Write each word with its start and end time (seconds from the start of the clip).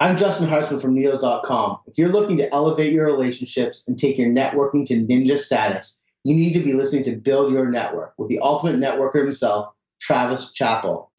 I'm 0.00 0.16
Justin 0.16 0.48
Hartzman 0.48 0.82
from 0.82 0.96
Needls.com. 0.96 1.78
If 1.86 1.98
you're 1.98 2.10
looking 2.10 2.36
to 2.38 2.52
elevate 2.52 2.92
your 2.92 3.06
relationships 3.06 3.84
and 3.86 3.96
take 3.96 4.18
your 4.18 4.28
networking 4.28 4.84
to 4.86 4.94
ninja 4.94 5.36
status, 5.36 6.02
you 6.24 6.34
need 6.34 6.52
to 6.54 6.60
be 6.60 6.72
listening 6.72 7.04
to 7.04 7.12
Build 7.12 7.52
Your 7.52 7.70
Network 7.70 8.12
with 8.18 8.28
the 8.28 8.40
ultimate 8.40 8.80
networker 8.80 9.22
himself, 9.22 9.72
Travis 10.00 10.52
Chappell. 10.52 11.12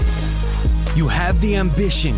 You 0.97 1.07
have 1.07 1.39
the 1.39 1.55
ambition, 1.55 2.17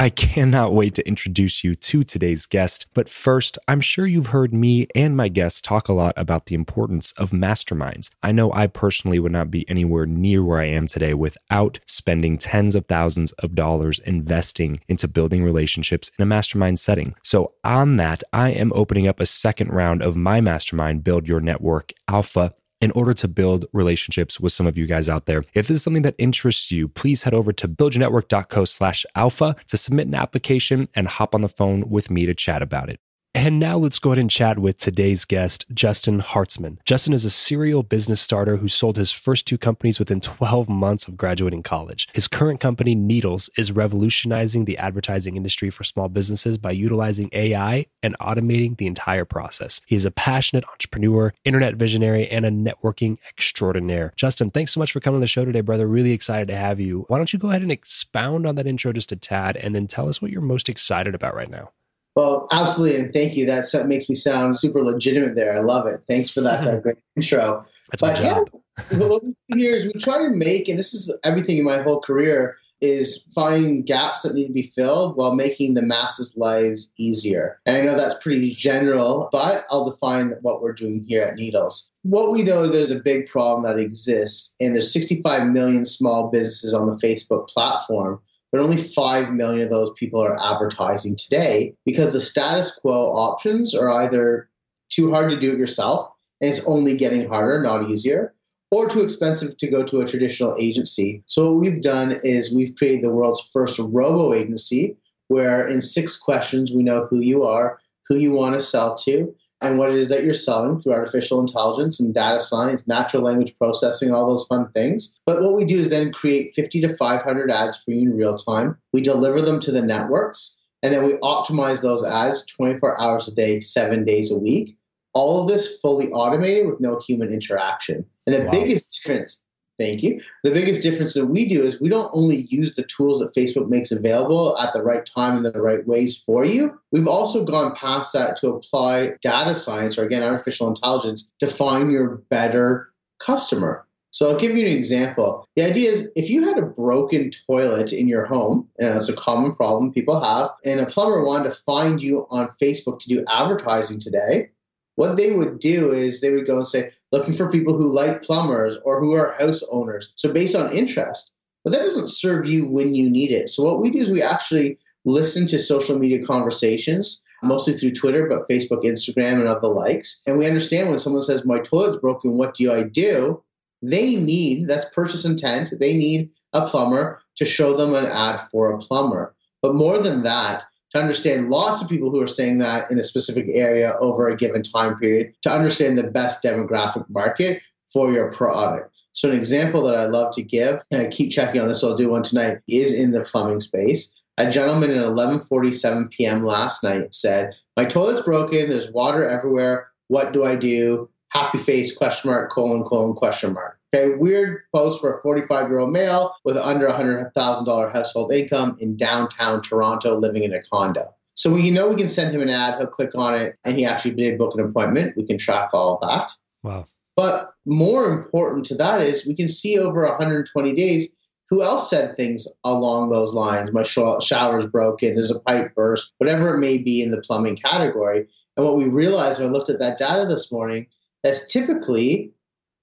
I 0.00 0.10
cannot 0.10 0.74
wait 0.74 0.94
to 0.94 1.08
introduce 1.08 1.64
you 1.64 1.74
to 1.74 2.04
today's 2.04 2.46
guest. 2.46 2.86
But 2.94 3.08
first, 3.08 3.58
I'm 3.66 3.80
sure 3.80 4.06
you've 4.06 4.28
heard 4.28 4.54
me 4.54 4.86
and 4.94 5.16
my 5.16 5.26
guests 5.26 5.60
talk 5.60 5.88
a 5.88 5.92
lot 5.92 6.14
about 6.16 6.46
the 6.46 6.54
importance 6.54 7.12
of 7.16 7.32
masterminds. 7.32 8.10
I 8.22 8.30
know 8.30 8.52
I 8.52 8.68
personally 8.68 9.18
would 9.18 9.32
not 9.32 9.50
be 9.50 9.68
anywhere 9.68 10.06
near 10.06 10.44
where 10.44 10.60
I 10.60 10.66
am 10.66 10.86
today 10.86 11.14
without 11.14 11.80
spending 11.86 12.38
tens 12.38 12.76
of 12.76 12.86
thousands 12.86 13.32
of 13.32 13.56
dollars 13.56 13.98
investing 14.06 14.78
into 14.86 15.08
building 15.08 15.42
relationships 15.42 16.12
in 16.16 16.22
a 16.22 16.26
mastermind 16.26 16.78
setting. 16.78 17.16
So, 17.24 17.54
on 17.64 17.96
that, 17.96 18.22
I 18.32 18.50
am 18.50 18.72
opening 18.76 19.08
up 19.08 19.18
a 19.18 19.26
second 19.26 19.70
round 19.70 20.02
of 20.02 20.14
my 20.14 20.40
mastermind, 20.40 21.02
Build 21.02 21.26
Your 21.26 21.40
Network 21.40 21.92
Alpha 22.06 22.54
in 22.80 22.90
order 22.92 23.14
to 23.14 23.28
build 23.28 23.66
relationships 23.72 24.38
with 24.38 24.52
some 24.52 24.66
of 24.66 24.78
you 24.78 24.86
guys 24.86 25.08
out 25.08 25.26
there. 25.26 25.44
If 25.54 25.68
this 25.68 25.76
is 25.76 25.82
something 25.82 26.02
that 26.02 26.14
interests 26.18 26.70
you, 26.70 26.88
please 26.88 27.22
head 27.22 27.34
over 27.34 27.52
to 27.52 27.68
buildyournetwork.co 27.68 28.64
slash 28.64 29.04
alpha 29.14 29.56
to 29.66 29.76
submit 29.76 30.06
an 30.06 30.14
application 30.14 30.88
and 30.94 31.08
hop 31.08 31.34
on 31.34 31.40
the 31.40 31.48
phone 31.48 31.88
with 31.88 32.10
me 32.10 32.26
to 32.26 32.34
chat 32.34 32.62
about 32.62 32.88
it. 32.88 33.00
And 33.34 33.60
now 33.60 33.76
let's 33.76 33.98
go 33.98 34.10
ahead 34.10 34.18
and 34.18 34.30
chat 34.30 34.58
with 34.58 34.78
today's 34.78 35.24
guest, 35.24 35.66
Justin 35.72 36.20
Hartzman. 36.20 36.78
Justin 36.84 37.12
is 37.12 37.26
a 37.26 37.30
serial 37.30 37.82
business 37.82 38.22
starter 38.22 38.56
who 38.56 38.68
sold 38.68 38.96
his 38.96 39.12
first 39.12 39.46
two 39.46 39.58
companies 39.58 39.98
within 39.98 40.20
12 40.22 40.68
months 40.68 41.06
of 41.06 41.16
graduating 41.16 41.62
college. 41.62 42.08
His 42.14 42.26
current 42.26 42.58
company, 42.58 42.96
Needls, 42.96 43.50
is 43.56 43.70
revolutionizing 43.70 44.64
the 44.64 44.78
advertising 44.78 45.36
industry 45.36 45.68
for 45.68 45.84
small 45.84 46.08
businesses 46.08 46.56
by 46.56 46.70
utilizing 46.70 47.28
AI 47.32 47.86
and 48.02 48.18
automating 48.18 48.76
the 48.76 48.86
entire 48.86 49.26
process. 49.26 49.82
He 49.86 49.94
is 49.94 50.06
a 50.06 50.10
passionate 50.10 50.64
entrepreneur, 50.64 51.32
internet 51.44 51.76
visionary, 51.76 52.28
and 52.30 52.46
a 52.46 52.50
networking 52.50 53.18
extraordinaire. 53.28 54.14
Justin, 54.16 54.50
thanks 54.50 54.72
so 54.72 54.80
much 54.80 54.90
for 54.90 55.00
coming 55.00 55.16
on 55.16 55.20
the 55.20 55.26
show 55.26 55.44
today, 55.44 55.60
brother. 55.60 55.86
Really 55.86 56.12
excited 56.12 56.48
to 56.48 56.56
have 56.56 56.80
you. 56.80 57.04
Why 57.08 57.18
don't 57.18 57.32
you 57.32 57.38
go 57.38 57.50
ahead 57.50 57.62
and 57.62 57.72
expound 57.72 58.46
on 58.46 58.54
that 58.54 58.66
intro 58.66 58.92
just 58.92 59.12
a 59.12 59.16
tad 59.16 59.56
and 59.56 59.74
then 59.74 59.86
tell 59.86 60.08
us 60.08 60.22
what 60.22 60.30
you're 60.30 60.40
most 60.40 60.68
excited 60.68 61.14
about 61.14 61.34
right 61.34 61.50
now? 61.50 61.70
Well, 62.18 62.48
absolutely, 62.50 62.98
and 62.98 63.12
thank 63.12 63.36
you. 63.36 63.46
That 63.46 63.70
makes 63.86 64.08
me 64.08 64.16
sound 64.16 64.58
super 64.58 64.84
legitimate. 64.84 65.36
There, 65.36 65.56
I 65.56 65.60
love 65.60 65.86
it. 65.86 66.00
Thanks 66.00 66.28
for 66.28 66.40
that 66.40 66.66
uh, 66.66 66.76
great 66.80 66.96
intro. 67.14 67.58
That's 67.58 67.86
but 68.00 68.14
my 68.16 68.20
job. 68.20 68.48
Yeah, 68.90 68.98
what 68.98 69.22
we 69.22 69.36
do 69.48 69.56
here 69.56 69.76
is 69.76 69.86
we 69.86 69.92
try 70.00 70.18
to 70.18 70.30
make, 70.30 70.68
and 70.68 70.76
this 70.76 70.94
is 70.94 71.16
everything 71.22 71.58
in 71.58 71.64
my 71.64 71.80
whole 71.82 72.00
career, 72.00 72.56
is 72.80 73.24
finding 73.36 73.84
gaps 73.84 74.22
that 74.22 74.34
need 74.34 74.48
to 74.48 74.52
be 74.52 74.64
filled 74.64 75.16
while 75.16 75.36
making 75.36 75.74
the 75.74 75.82
masses' 75.82 76.36
lives 76.36 76.92
easier. 76.98 77.60
And 77.64 77.76
I 77.76 77.82
know 77.82 77.96
that's 77.96 78.20
pretty 78.20 78.52
general, 78.52 79.28
but 79.30 79.64
I'll 79.70 79.88
define 79.88 80.34
what 80.42 80.60
we're 80.60 80.72
doing 80.72 81.04
here 81.06 81.22
at 81.22 81.36
Needls. 81.38 81.90
What 82.02 82.32
we 82.32 82.42
know 82.42 82.66
there's 82.66 82.90
a 82.90 82.98
big 82.98 83.28
problem 83.28 83.62
that 83.62 83.78
exists, 83.78 84.56
and 84.58 84.74
there's 84.74 84.92
65 84.92 85.46
million 85.52 85.84
small 85.84 86.30
businesses 86.32 86.74
on 86.74 86.88
the 86.88 86.96
Facebook 86.96 87.46
platform 87.46 88.20
but 88.50 88.60
only 88.60 88.76
5 88.76 89.30
million 89.32 89.62
of 89.62 89.70
those 89.70 89.90
people 89.96 90.22
are 90.22 90.40
advertising 90.42 91.16
today 91.16 91.74
because 91.84 92.12
the 92.12 92.20
status 92.20 92.78
quo 92.80 93.12
options 93.16 93.74
are 93.74 93.90
either 94.02 94.48
too 94.90 95.10
hard 95.10 95.30
to 95.30 95.38
do 95.38 95.52
it 95.52 95.58
yourself 95.58 96.12
and 96.40 96.50
it's 96.50 96.64
only 96.64 96.96
getting 96.96 97.28
harder, 97.28 97.62
not 97.62 97.90
easier, 97.90 98.34
or 98.70 98.88
too 98.88 99.02
expensive 99.02 99.56
to 99.58 99.68
go 99.68 99.82
to 99.84 100.00
a 100.00 100.06
traditional 100.06 100.56
agency. 100.58 101.22
So, 101.26 101.52
what 101.52 101.60
we've 101.60 101.82
done 101.82 102.20
is 102.22 102.54
we've 102.54 102.76
created 102.76 103.02
the 103.02 103.12
world's 103.12 103.48
first 103.52 103.78
robo 103.78 104.34
agency 104.34 104.96
where 105.28 105.68
in 105.68 105.82
six 105.82 106.16
questions 106.18 106.72
we 106.72 106.82
know 106.82 107.06
who 107.08 107.20
you 107.20 107.44
are, 107.44 107.78
who 108.08 108.16
you 108.16 108.32
want 108.32 108.54
to 108.54 108.60
sell 108.60 108.96
to, 108.96 109.34
and 109.60 109.78
what 109.78 109.90
it 109.90 109.96
is 109.96 110.08
that 110.08 110.24
you're 110.24 110.34
selling 110.34 110.80
through 110.80 110.92
artificial 110.92 111.40
intelligence 111.40 111.98
and 111.98 112.14
data 112.14 112.40
science, 112.40 112.86
natural 112.86 113.22
language 113.22 113.56
processing, 113.56 114.12
all 114.12 114.26
those 114.26 114.46
fun 114.46 114.70
things. 114.72 115.18
But 115.26 115.42
what 115.42 115.56
we 115.56 115.64
do 115.64 115.78
is 115.78 115.90
then 115.90 116.12
create 116.12 116.54
50 116.54 116.80
to 116.82 116.96
500 116.96 117.50
ads 117.50 117.76
for 117.82 117.90
you 117.90 118.10
in 118.10 118.16
real 118.16 118.36
time. 118.36 118.76
We 118.92 119.00
deliver 119.00 119.42
them 119.42 119.58
to 119.60 119.72
the 119.72 119.82
networks. 119.82 120.56
And 120.82 120.94
then 120.94 121.04
we 121.04 121.14
optimize 121.14 121.82
those 121.82 122.06
ads 122.06 122.46
24 122.46 123.00
hours 123.00 123.26
a 123.26 123.34
day, 123.34 123.58
seven 123.58 124.04
days 124.04 124.30
a 124.30 124.38
week. 124.38 124.76
All 125.12 125.42
of 125.42 125.48
this 125.48 125.80
fully 125.80 126.08
automated 126.12 126.66
with 126.66 126.80
no 126.80 127.00
human 127.00 127.32
interaction. 127.32 128.04
And 128.26 128.34
the 128.34 128.44
wow. 128.44 128.50
biggest 128.52 129.00
difference, 129.02 129.42
thank 129.78 130.02
you, 130.02 130.20
the 130.42 130.50
biggest 130.50 130.82
difference 130.82 131.14
that 131.14 131.26
we 131.26 131.48
do 131.48 131.62
is 131.62 131.80
we 131.80 131.88
don't 131.88 132.10
only 132.12 132.46
use 132.48 132.74
the 132.74 132.82
tools 132.82 133.20
that 133.20 133.34
Facebook 133.34 133.68
makes 133.68 133.90
available 133.90 134.58
at 134.58 134.72
the 134.72 134.82
right 134.82 135.06
time 135.06 135.36
and 135.36 135.44
the 135.44 135.62
right 135.62 135.86
ways 135.86 136.16
for 136.16 136.44
you. 136.44 136.78
We've 136.92 137.08
also 137.08 137.44
gone 137.44 137.74
past 137.74 138.12
that 138.12 138.36
to 138.38 138.48
apply 138.48 139.12
data 139.22 139.54
science 139.54 139.98
or 139.98 140.04
again, 140.04 140.22
artificial 140.22 140.68
intelligence 140.68 141.30
to 141.40 141.46
find 141.46 141.90
your 141.90 142.22
better 142.30 142.92
customer. 143.18 143.84
So 144.10 144.30
I'll 144.30 144.40
give 144.40 144.56
you 144.56 144.66
an 144.66 144.76
example. 144.76 145.46
The 145.54 145.64
idea 145.64 145.90
is 145.90 146.08
if 146.16 146.30
you 146.30 146.48
had 146.48 146.58
a 146.58 146.62
broken 146.62 147.30
toilet 147.46 147.92
in 147.92 148.08
your 148.08 148.24
home, 148.24 148.68
and 148.78 148.96
it's 148.96 149.10
a 149.10 149.14
common 149.14 149.54
problem 149.54 149.92
people 149.92 150.18
have, 150.18 150.50
and 150.64 150.80
a 150.80 150.86
plumber 150.86 151.22
wanted 151.22 151.50
to 151.50 151.56
find 151.56 152.02
you 152.02 152.26
on 152.30 152.48
Facebook 152.60 153.00
to 153.00 153.08
do 153.08 153.24
advertising 153.28 154.00
today, 154.00 154.50
what 154.98 155.16
they 155.16 155.30
would 155.30 155.60
do 155.60 155.92
is 155.92 156.20
they 156.20 156.32
would 156.32 156.48
go 156.48 156.56
and 156.58 156.66
say, 156.66 156.90
looking 157.12 157.32
for 157.32 157.52
people 157.52 157.76
who 157.76 157.94
like 157.94 158.24
plumbers 158.24 158.76
or 158.84 158.98
who 158.98 159.12
are 159.12 159.36
house 159.38 159.62
owners. 159.70 160.12
So 160.16 160.32
based 160.32 160.56
on 160.56 160.72
interest. 160.72 161.32
But 161.62 161.70
that 161.70 161.82
doesn't 161.82 162.10
serve 162.10 162.48
you 162.48 162.68
when 162.68 162.92
you 162.92 163.08
need 163.08 163.30
it. 163.30 163.48
So 163.48 163.62
what 163.62 163.80
we 163.80 163.92
do 163.92 164.00
is 164.00 164.10
we 164.10 164.22
actually 164.22 164.78
listen 165.04 165.46
to 165.46 165.58
social 165.60 165.96
media 165.96 166.26
conversations 166.26 167.22
mostly 167.44 167.74
through 167.74 167.92
Twitter, 167.92 168.26
but 168.26 168.48
Facebook, 168.52 168.82
Instagram, 168.82 169.34
and 169.34 169.46
other 169.46 169.68
likes. 169.68 170.20
And 170.26 170.36
we 170.36 170.48
understand 170.48 170.88
when 170.88 170.98
someone 170.98 171.22
says, 171.22 171.44
My 171.44 171.60
toilet's 171.60 171.98
broken, 171.98 172.36
what 172.36 172.56
do 172.56 172.72
I 172.72 172.82
do? 172.82 173.44
They 173.80 174.16
need, 174.16 174.66
that's 174.66 174.92
purchase 174.92 175.24
intent, 175.24 175.74
they 175.78 175.96
need 175.96 176.30
a 176.52 176.66
plumber 176.66 177.22
to 177.36 177.44
show 177.44 177.76
them 177.76 177.94
an 177.94 178.06
ad 178.06 178.40
for 178.50 178.72
a 178.72 178.78
plumber. 178.78 179.36
But 179.62 179.76
more 179.76 180.00
than 180.00 180.24
that, 180.24 180.64
to 180.92 180.98
understand 180.98 181.50
lots 181.50 181.82
of 181.82 181.88
people 181.88 182.10
who 182.10 182.22
are 182.22 182.26
saying 182.26 182.58
that 182.58 182.90
in 182.90 182.98
a 182.98 183.04
specific 183.04 183.46
area 183.52 183.96
over 184.00 184.28
a 184.28 184.36
given 184.36 184.62
time 184.62 184.98
period, 184.98 185.34
to 185.42 185.50
understand 185.50 185.98
the 185.98 186.10
best 186.10 186.42
demographic 186.42 187.04
market 187.08 187.62
for 187.92 188.10
your 188.10 188.32
product. 188.32 188.94
So, 189.12 189.30
an 189.30 189.36
example 189.36 189.86
that 189.86 189.98
I 189.98 190.04
love 190.04 190.34
to 190.34 190.42
give, 190.42 190.80
and 190.90 191.02
I 191.02 191.08
keep 191.08 191.32
checking 191.32 191.60
on 191.60 191.68
this, 191.68 191.80
so 191.80 191.90
I'll 191.90 191.96
do 191.96 192.10
one 192.10 192.22
tonight, 192.22 192.58
is 192.68 192.92
in 192.92 193.10
the 193.10 193.22
plumbing 193.22 193.60
space. 193.60 194.12
A 194.36 194.50
gentleman 194.50 194.90
at 194.90 194.98
11:47 194.98 196.10
p.m. 196.10 196.44
last 196.44 196.84
night 196.84 197.12
said, 197.12 197.54
"My 197.76 197.84
toilet's 197.84 198.20
broken. 198.20 198.68
There's 198.68 198.92
water 198.92 199.28
everywhere. 199.28 199.88
What 200.06 200.32
do 200.32 200.44
I 200.44 200.54
do? 200.54 201.08
happy 201.30 201.58
face 201.58 201.96
question 201.96 202.30
mark 202.30 202.50
colon 202.50 202.84
colon 202.84 203.14
question 203.14 203.52
mark. 203.52 203.77
Okay, 203.94 204.14
weird 204.16 204.62
post 204.74 205.00
for 205.00 205.18
a 205.18 205.22
45 205.22 205.68
year 205.68 205.78
old 205.78 205.92
male 205.92 206.34
with 206.44 206.56
under 206.56 206.88
$100,000 206.88 207.92
household 207.92 208.32
income 208.32 208.76
in 208.80 208.96
downtown 208.96 209.62
Toronto 209.62 210.18
living 210.18 210.44
in 210.44 210.52
a 210.52 210.62
condo. 210.62 211.14
So 211.34 211.52
we 211.52 211.70
know 211.70 211.88
we 211.88 211.96
can 211.96 212.08
send 212.08 212.34
him 212.34 212.42
an 212.42 212.50
ad, 212.50 212.78
he'll 212.78 212.88
click 212.88 213.14
on 213.14 213.40
it, 213.40 213.56
and 213.64 213.78
he 213.78 213.84
actually 213.84 214.14
did 214.14 214.38
book 214.38 214.54
an 214.58 214.64
appointment. 214.64 215.16
We 215.16 215.24
can 215.24 215.38
track 215.38 215.70
all 215.72 215.94
of 215.94 216.08
that. 216.08 216.32
Wow. 216.62 216.86
But 217.16 217.52
more 217.64 218.10
important 218.10 218.66
to 218.66 218.74
that 218.76 219.00
is 219.02 219.26
we 219.26 219.36
can 219.36 219.48
see 219.48 219.78
over 219.78 220.02
120 220.02 220.74
days 220.74 221.14
who 221.48 221.62
else 221.62 221.88
said 221.88 222.14
things 222.14 222.46
along 222.64 223.10
those 223.10 223.32
lines. 223.32 223.72
My 223.72 223.82
shower's 223.84 224.66
broken, 224.66 225.14
there's 225.14 225.30
a 225.30 225.40
pipe 225.40 225.74
burst, 225.74 226.12
whatever 226.18 226.54
it 226.54 226.60
may 226.60 226.78
be 226.78 227.02
in 227.02 227.10
the 227.10 227.22
plumbing 227.22 227.56
category. 227.56 228.28
And 228.56 228.66
what 228.66 228.76
we 228.76 228.84
realized 228.84 229.40
when 229.40 229.48
I 229.48 229.52
looked 229.52 229.70
at 229.70 229.78
that 229.78 229.98
data 229.98 230.26
this 230.26 230.52
morning 230.52 230.88
that's 231.22 231.46
typically 231.46 232.32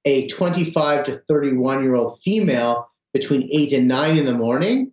a 0.05 0.27
25 0.27 1.05
to 1.05 1.15
31 1.27 1.83
year 1.83 1.95
old 1.95 2.19
female 2.19 2.87
between 3.13 3.49
8 3.51 3.73
and 3.73 3.87
9 3.87 4.17
in 4.17 4.25
the 4.25 4.33
morning 4.33 4.91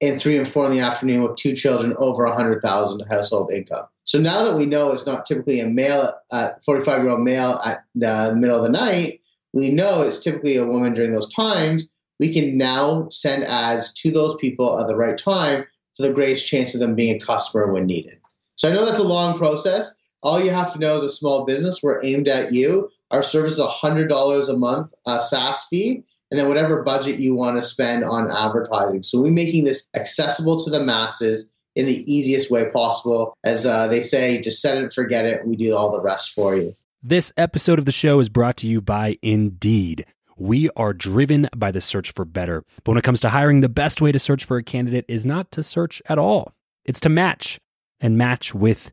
and 0.00 0.20
3 0.20 0.38
and 0.38 0.48
4 0.48 0.66
in 0.66 0.72
the 0.72 0.80
afternoon 0.80 1.22
with 1.22 1.36
two 1.36 1.54
children 1.54 1.94
over 1.98 2.24
100,000 2.24 3.06
household 3.08 3.52
income. 3.52 3.86
So 4.04 4.18
now 4.18 4.44
that 4.44 4.56
we 4.56 4.66
know 4.66 4.92
it's 4.92 5.06
not 5.06 5.26
typically 5.26 5.60
a 5.60 5.66
male, 5.66 6.14
uh, 6.32 6.50
45 6.64 7.02
year 7.02 7.10
old 7.10 7.20
male 7.20 7.60
at 7.64 7.84
the 7.94 8.34
middle 8.36 8.56
of 8.56 8.62
the 8.62 8.70
night, 8.70 9.20
we 9.52 9.70
know 9.70 10.02
it's 10.02 10.20
typically 10.20 10.56
a 10.56 10.66
woman 10.66 10.94
during 10.94 11.12
those 11.12 11.32
times. 11.32 11.86
We 12.18 12.32
can 12.32 12.56
now 12.56 13.08
send 13.10 13.44
ads 13.44 13.92
to 13.94 14.10
those 14.10 14.36
people 14.36 14.78
at 14.80 14.86
the 14.86 14.96
right 14.96 15.18
time 15.18 15.64
for 15.96 16.06
the 16.06 16.12
greatest 16.12 16.46
chance 16.46 16.74
of 16.74 16.80
them 16.80 16.94
being 16.94 17.16
a 17.16 17.24
customer 17.24 17.72
when 17.72 17.86
needed. 17.86 18.18
So 18.56 18.68
I 18.68 18.72
know 18.72 18.84
that's 18.84 18.98
a 18.98 19.04
long 19.04 19.36
process, 19.36 19.94
all 20.22 20.42
you 20.42 20.50
have 20.50 20.72
to 20.72 20.78
know 20.78 20.96
is 20.96 21.02
a 21.02 21.08
small 21.08 21.44
business. 21.44 21.82
We're 21.82 22.04
aimed 22.04 22.28
at 22.28 22.52
you. 22.52 22.90
Our 23.10 23.22
service 23.22 23.58
is 23.58 23.60
$100 23.60 24.48
a 24.48 24.56
month 24.56 24.92
uh, 25.06 25.20
SaaS 25.20 25.64
fee, 25.64 26.04
and 26.30 26.38
then 26.38 26.48
whatever 26.48 26.84
budget 26.84 27.18
you 27.18 27.34
want 27.34 27.56
to 27.56 27.62
spend 27.62 28.04
on 28.04 28.30
advertising. 28.30 29.02
So 29.02 29.20
we're 29.20 29.32
making 29.32 29.64
this 29.64 29.88
accessible 29.94 30.58
to 30.60 30.70
the 30.70 30.84
masses 30.84 31.48
in 31.74 31.86
the 31.86 32.12
easiest 32.12 32.50
way 32.50 32.70
possible. 32.70 33.36
As 33.44 33.66
uh, 33.66 33.88
they 33.88 34.02
say, 34.02 34.40
just 34.40 34.60
set 34.60 34.78
it 34.78 34.92
forget 34.92 35.26
it. 35.26 35.46
We 35.46 35.56
do 35.56 35.76
all 35.76 35.90
the 35.90 36.00
rest 36.00 36.32
for 36.32 36.56
you. 36.56 36.74
This 37.02 37.32
episode 37.36 37.78
of 37.78 37.84
the 37.84 37.92
show 37.92 38.20
is 38.20 38.28
brought 38.28 38.58
to 38.58 38.68
you 38.68 38.80
by 38.80 39.16
Indeed. 39.22 40.04
We 40.36 40.70
are 40.76 40.92
driven 40.92 41.48
by 41.56 41.70
the 41.70 41.80
search 41.80 42.12
for 42.12 42.24
better. 42.24 42.62
But 42.84 42.92
when 42.92 42.98
it 42.98 43.04
comes 43.04 43.20
to 43.22 43.30
hiring, 43.30 43.60
the 43.60 43.68
best 43.68 44.00
way 44.00 44.12
to 44.12 44.18
search 44.18 44.44
for 44.44 44.56
a 44.56 44.62
candidate 44.62 45.04
is 45.08 45.26
not 45.26 45.50
to 45.52 45.62
search 45.62 46.00
at 46.06 46.18
all, 46.18 46.52
it's 46.84 47.00
to 47.00 47.08
match 47.08 47.58
and 48.00 48.16
match 48.16 48.54
with 48.54 48.92